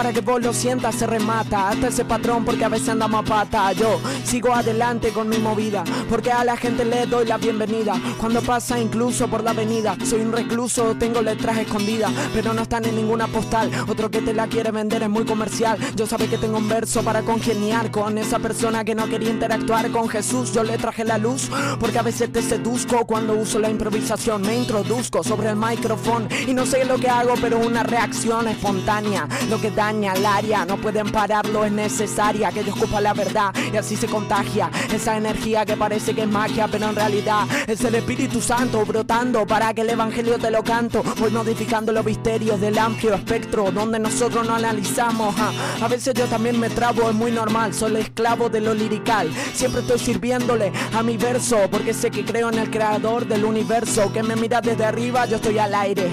para 0.00 0.14
que 0.14 0.22
vos 0.22 0.40
lo 0.40 0.54
sientas, 0.54 0.94
se 0.94 1.06
remata. 1.06 1.68
Hasta 1.68 1.88
ese 1.88 2.06
patrón 2.06 2.42
porque 2.42 2.64
a 2.64 2.70
veces 2.70 2.88
andamos 2.88 3.20
a 3.20 3.22
pata. 3.22 3.70
Yo 3.72 4.00
sigo 4.24 4.54
adelante 4.54 5.10
con 5.10 5.28
mi 5.28 5.36
movida 5.36 5.84
Porque 6.08 6.32
a 6.32 6.42
la 6.42 6.56
gente 6.56 6.86
le 6.86 7.04
doy 7.04 7.26
la 7.26 7.36
bienvenida. 7.36 8.00
Cuando 8.16 8.40
pasa 8.40 8.78
incluso 8.78 9.28
por 9.28 9.44
la 9.44 9.50
avenida 9.50 9.98
Soy 10.02 10.22
un 10.22 10.32
recluso, 10.32 10.94
tengo 10.94 11.20
letras 11.20 11.58
escondidas 11.58 12.12
Pero 12.32 12.54
no 12.54 12.62
están 12.62 12.86
en 12.86 12.96
ninguna 12.96 13.26
postal. 13.26 13.70
Otro 13.88 14.10
que 14.10 14.22
te 14.22 14.32
la 14.32 14.46
quiere 14.46 14.70
vender 14.70 15.02
es 15.02 15.10
muy 15.10 15.26
comercial. 15.26 15.78
Yo 15.94 16.06
sabe 16.06 16.28
que 16.28 16.38
tengo 16.38 16.56
un 16.56 16.68
verso 16.68 17.02
para 17.02 17.20
congeniar 17.20 17.90
Con 17.90 18.16
esa 18.16 18.38
persona 18.38 18.86
que 18.86 18.94
no 18.94 19.06
quería 19.06 19.28
interactuar 19.28 19.90
con 19.90 20.08
Jesús. 20.08 20.54
Yo 20.54 20.64
le 20.64 20.78
traje 20.78 21.04
la 21.04 21.18
luz 21.18 21.50
Porque 21.78 21.98
a 21.98 22.02
veces 22.02 22.32
te 22.32 22.40
seduzco 22.40 23.04
cuando 23.04 23.34
uso 23.34 23.58
la 23.58 23.68
improvisación. 23.68 24.40
Me 24.40 24.56
introduzco 24.56 25.22
sobre 25.22 25.50
el 25.50 25.56
micrófono 25.56 26.26
Y 26.48 26.54
no 26.54 26.64
sé 26.64 26.86
lo 26.86 26.96
que 26.96 27.10
hago 27.10 27.34
pero 27.38 27.58
una 27.58 27.82
reacción 27.82 28.48
espontánea. 28.48 29.28
Lo 29.50 29.60
que 29.60 29.70
al 29.90 30.24
área 30.24 30.64
No 30.64 30.76
pueden 30.76 31.10
pararlo, 31.10 31.64
es 31.64 31.72
necesaria 31.72 32.50
Que 32.52 32.62
yo 32.62 32.72
escupa 32.72 33.00
la 33.00 33.12
verdad 33.12 33.52
y 33.72 33.76
así 33.76 33.96
se 33.96 34.06
contagia 34.06 34.70
Esa 34.92 35.16
energía 35.16 35.66
que 35.66 35.76
parece 35.76 36.14
que 36.14 36.22
es 36.22 36.28
magia 36.28 36.68
Pero 36.70 36.88
en 36.88 36.96
realidad 36.96 37.46
es 37.66 37.82
el 37.84 37.96
Espíritu 37.96 38.40
Santo 38.40 38.84
brotando 38.84 39.46
Para 39.46 39.74
que 39.74 39.82
el 39.82 39.90
Evangelio 39.90 40.38
te 40.38 40.50
lo 40.50 40.62
canto 40.62 41.02
Voy 41.18 41.30
modificando 41.30 41.92
los 41.92 42.04
misterios 42.04 42.60
del 42.60 42.78
amplio 42.78 43.14
espectro 43.14 43.70
Donde 43.72 43.98
nosotros 43.98 44.46
no 44.46 44.54
analizamos 44.54 45.34
ja. 45.34 45.52
A 45.84 45.88
veces 45.88 46.14
yo 46.14 46.26
también 46.26 46.58
me 46.58 46.70
trabo, 46.70 47.10
es 47.10 47.14
muy 47.14 47.32
normal 47.32 47.74
Soy 47.74 47.96
esclavo 47.96 48.48
de 48.48 48.60
lo 48.60 48.74
lirical 48.74 49.28
Siempre 49.52 49.80
estoy 49.80 49.98
sirviéndole 49.98 50.72
a 50.94 51.02
mi 51.02 51.16
verso 51.16 51.58
Porque 51.70 51.92
sé 51.92 52.10
que 52.10 52.24
creo 52.24 52.48
en 52.48 52.58
el 52.58 52.70
creador 52.70 53.26
del 53.26 53.44
universo 53.44 54.12
Que 54.12 54.22
me 54.22 54.36
mira 54.36 54.60
desde 54.60 54.84
arriba, 54.84 55.26
yo 55.26 55.36
estoy 55.36 55.58
al 55.58 55.74
aire. 55.74 56.10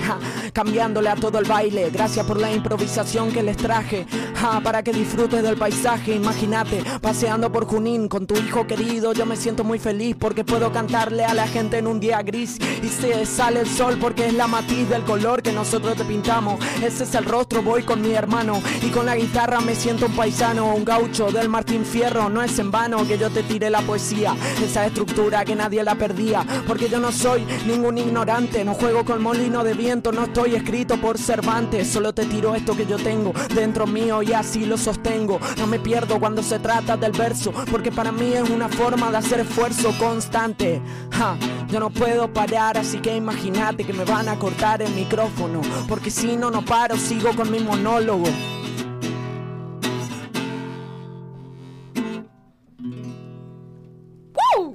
Cambiándole 0.54 1.10
a 1.10 1.16
todo 1.16 1.40
el 1.40 1.46
baile 1.46 1.90
Gracias 1.92 2.26
por 2.26 2.40
la 2.40 2.52
improvisación 2.52 3.32
que 3.32 3.44
les 3.44 3.58
ja, 3.68 4.62
Para 4.62 4.84
que 4.84 4.94
disfrutes 4.94 5.44
del 5.44 5.58
paisaje. 5.58 6.16
Imagínate, 6.16 6.84
paseando 7.02 7.52
por 7.52 7.66
Junín 7.66 8.08
Con 8.08 8.26
tu 8.26 8.36
hijo 8.36 8.66
querido, 8.66 9.14
yo 9.14 9.26
me 9.26 9.36
siento 9.36 9.64
muy 9.64 9.80
feliz 9.80 10.16
Porque 10.18 10.44
puedo 10.44 10.72
cantarle 10.72 11.26
a 11.26 11.34
la 11.34 11.48
gente 11.48 11.78
en 11.78 11.88
un 11.88 12.00
día 12.00 12.22
gris. 12.22 12.58
Y 12.82 12.88
se 12.88 13.26
sale 13.26 13.62
el 13.62 13.68
sol 13.68 13.98
porque 14.00 14.28
es 14.28 14.34
la 14.34 14.48
matiz 14.48 14.88
del 14.90 15.04
color 15.04 15.42
que 15.42 15.52
nosotros 15.52 15.96
te 15.96 16.06
pintamos. 16.06 16.64
Ese 16.84 17.04
es 17.04 17.16
el 17.16 17.26
rostro, 17.26 17.62
voy 17.62 17.84
con 17.84 18.02
mi 18.02 18.14
hermano. 18.14 18.62
Y 18.82 18.90
con 18.90 19.06
la 19.06 19.16
guitarra 19.16 19.60
me 19.60 19.76
siento 19.76 20.06
un 20.06 20.16
paisano 20.16 20.74
Un 20.74 20.86
gaucho 20.86 21.32
del 21.32 21.50
Martín 21.50 21.86
Fierro. 21.86 22.30
No 22.30 22.42
es 22.42 22.58
en 22.60 22.72
vano 22.72 23.06
que 23.08 23.18
yo 23.18 23.30
te 23.30 23.44
tire 23.44 23.70
la 23.70 23.82
poesía 23.82 24.36
Esa 24.64 24.86
estructura 24.86 25.44
que 25.44 25.56
nadie 25.56 25.84
la 25.84 25.96
perdía. 25.96 26.46
Porque 26.66 26.90
yo 26.90 27.00
no 27.00 27.12
soy 27.12 27.46
ningún 27.66 27.98
ignorante 27.98 28.64
No 28.64 28.74
juego 28.74 29.04
con 29.04 29.22
molino 29.22 29.64
de 29.64 29.74
viento 29.74 30.12
No 30.12 30.26
estoy 30.26 30.56
escrito 30.56 30.98
por 30.98 31.18
Cervantes. 31.18 31.88
Solo 31.88 32.14
te 32.14 32.26
tiro 32.26 32.56
esto 32.56 32.76
que 32.76 32.86
yo 32.86 32.98
tengo 32.98 33.34
dentro 33.58 33.88
mío 33.88 34.22
Y 34.22 34.34
así 34.34 34.66
lo 34.66 34.78
sostengo. 34.78 35.40
No 35.58 35.68
me 35.68 35.80
pierdo 35.80 36.20
cuando 36.20 36.42
se 36.42 36.60
trata 36.60 36.96
del 36.96 37.12
verso 37.12 37.52
Porque 37.70 37.92
para 37.92 38.12
mí 38.12 38.34
es 38.34 38.50
una 38.50 38.70
forma 38.70 39.12
de 39.12 39.18
hacer 39.18 39.42
esfuerzo 39.42 39.92
constante. 40.00 40.82
Ja, 41.12 41.38
Yo 41.68 41.80
no 41.80 41.90
puedo 41.90 42.32
parar 42.32 42.78
Así 42.78 43.00
que 43.00 43.16
imagínate 43.16 43.84
que 43.84 43.94
me 43.94 44.06
van 44.06 44.30
a 44.30 44.40
cortar 44.40 44.82
el 44.82 44.94
micrófono 44.94 45.62
Porque 45.88 46.12
si 46.12 46.38
no, 46.38 46.52
no 46.52 46.64
paro 46.64 46.96
Sigo 46.98 47.36
con 47.36 47.52
mi 47.52 47.60
monólogo. 47.60 48.28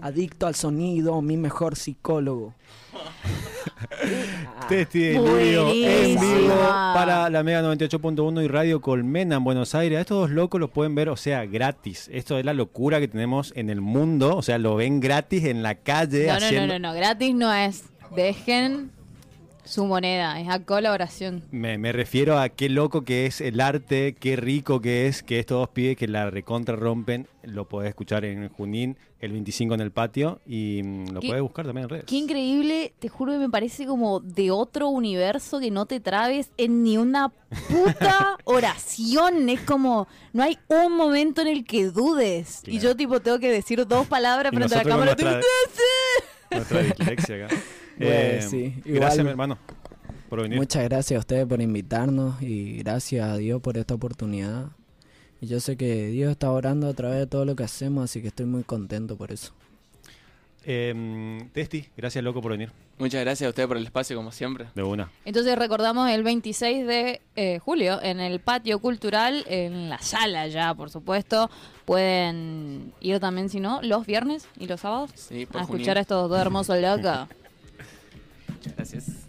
Adicto 0.02 0.48
al 0.48 0.56
sonido, 0.56 1.22
mi 1.22 1.36
mejor 1.36 1.76
psicólogo. 1.76 2.54
Testi 4.68 5.00
de 5.00 5.14
Lurio 5.14 5.68
en 5.70 6.20
vivo 6.20 6.54
para 6.94 7.28
la 7.30 7.42
Mega 7.42 7.62
98.1 7.62 8.44
y 8.44 8.48
Radio 8.48 8.80
Colmena 8.80 9.36
en 9.36 9.44
Buenos 9.44 9.74
Aires. 9.74 9.98
A 9.98 10.00
estos 10.02 10.18
dos 10.18 10.30
locos 10.30 10.60
los 10.60 10.70
pueden 10.70 10.94
ver, 10.94 11.08
o 11.08 11.16
sea, 11.16 11.46
gratis. 11.46 12.08
Esto 12.12 12.38
es 12.38 12.44
la 12.44 12.54
locura 12.54 13.00
que 13.00 13.08
tenemos 13.08 13.52
en 13.56 13.70
el 13.70 13.80
mundo. 13.80 14.36
O 14.36 14.42
sea, 14.42 14.58
lo 14.58 14.76
ven 14.76 15.00
gratis 15.00 15.44
en 15.44 15.62
la 15.62 15.76
calle. 15.76 16.26
No, 16.26 16.40
no, 16.40 16.52
no, 16.52 16.66
no, 16.66 16.78
no, 16.78 16.94
gratis 16.94 17.34
no 17.34 17.52
es. 17.52 17.84
Dejen 18.14 18.90
Su 19.64 19.86
moneda, 19.86 20.40
es 20.40 20.48
a 20.48 20.58
colaboración. 20.64 21.44
Me, 21.52 21.78
me 21.78 21.92
refiero 21.92 22.38
a 22.38 22.48
qué 22.48 22.68
loco 22.68 23.02
que 23.02 23.26
es 23.26 23.40
el 23.40 23.60
arte, 23.60 24.14
qué 24.18 24.36
rico 24.36 24.80
que 24.80 25.06
es 25.06 25.22
que 25.22 25.38
estos 25.38 25.58
dos 25.58 25.68
pibes 25.68 25.96
que 25.96 26.08
la 26.08 26.30
recontra 26.30 26.74
rompen, 26.74 27.28
lo 27.44 27.68
podés 27.68 27.90
escuchar 27.90 28.24
en 28.24 28.48
Junín, 28.48 28.96
el 29.20 29.30
25 29.30 29.74
en 29.74 29.80
el 29.80 29.92
patio 29.92 30.40
y 30.46 30.80
mm, 30.82 31.08
lo 31.12 31.20
Qué- 31.20 31.28
podés 31.28 31.42
buscar 31.42 31.64
también 31.64 31.84
en 31.84 31.90
redes. 31.90 32.04
Qué 32.06 32.16
increíble, 32.16 32.92
te 32.98 33.08
juro 33.08 33.32
que 33.32 33.38
me 33.38 33.48
parece 33.50 33.86
como 33.86 34.18
de 34.18 34.50
otro 34.50 34.88
universo 34.88 35.60
que 35.60 35.70
no 35.70 35.86
te 35.86 36.00
trabes 36.00 36.50
en 36.56 36.82
ni 36.82 36.98
una 36.98 37.28
puta 37.68 38.36
oración. 38.44 39.48
Es 39.48 39.60
como, 39.60 40.08
no 40.32 40.42
hay 40.42 40.58
un 40.66 40.96
momento 40.96 41.40
en 41.40 41.46
el 41.48 41.64
que 41.64 41.86
dudes. 41.86 42.62
Y 42.66 42.80
yo 42.80 42.96
tipo 42.96 43.20
tengo 43.20 43.38
que 43.38 43.50
decir 43.52 43.86
dos 43.86 44.08
palabras 44.08 44.52
frente 44.52 44.74
a 44.74 44.78
la 44.78 44.84
cámara. 44.84 45.14
nuestra, 45.14 45.40
nuestra 47.06 47.44
acá. 47.46 47.54
Bueno, 48.02 48.16
Eh, 48.20 48.42
sí, 48.42 48.74
igual- 48.84 49.00
Gracias, 49.00 49.24
mi 49.24 49.30
hermano, 49.30 49.58
por 50.28 50.42
venir. 50.42 50.58
Muchas 50.58 50.84
gracias 50.84 51.16
a 51.16 51.20
ustedes 51.20 51.46
por 51.46 51.60
invitarnos 51.60 52.40
y 52.42 52.78
gracias 52.78 53.28
a 53.28 53.36
Dios 53.36 53.60
por 53.60 53.76
esta 53.78 53.94
oportunidad. 53.94 54.66
Y 55.40 55.46
yo 55.46 55.58
sé 55.60 55.76
que 55.76 56.06
Dios 56.06 56.30
está 56.30 56.50
orando 56.50 56.88
a 56.88 56.94
través 56.94 57.18
de 57.18 57.26
todo 57.26 57.44
lo 57.44 57.56
que 57.56 57.64
hacemos, 57.64 58.04
así 58.04 58.22
que 58.22 58.28
estoy 58.28 58.46
muy 58.46 58.62
contento 58.62 59.16
por 59.16 59.32
eso. 59.32 59.52
Eh, 60.64 61.48
Testi, 61.52 61.88
gracias, 61.96 62.22
loco, 62.22 62.40
por 62.40 62.52
venir. 62.52 62.70
Muchas 62.98 63.20
gracias 63.22 63.46
a 63.46 63.50
usted 63.50 63.66
por 63.66 63.76
el 63.76 63.84
espacio, 63.84 64.14
como 64.16 64.30
siempre. 64.30 64.66
De 64.76 64.82
una. 64.84 65.10
Entonces 65.24 65.58
recordamos 65.58 66.08
el 66.10 66.22
26 66.22 66.86
de 66.86 67.20
eh, 67.34 67.58
julio 67.58 68.00
en 68.00 68.20
el 68.20 68.38
patio 68.38 68.78
cultural, 68.78 69.44
en 69.48 69.88
la 69.88 69.98
sala 69.98 70.46
ya, 70.46 70.72
por 70.74 70.88
supuesto. 70.90 71.50
Pueden 71.84 72.92
ir 73.00 73.18
también, 73.18 73.48
si 73.48 73.58
no, 73.58 73.82
los 73.82 74.06
viernes 74.06 74.46
y 74.56 74.68
los 74.68 74.80
sábados 74.80 75.10
Sí, 75.14 75.48
a 75.52 75.62
escuchar 75.62 75.98
a 75.98 76.02
estos 76.02 76.30
dos 76.30 76.38
hermosos 76.40 76.78
locos. 76.80 77.28
Muchas 78.62 78.76
gracias. 78.76 79.21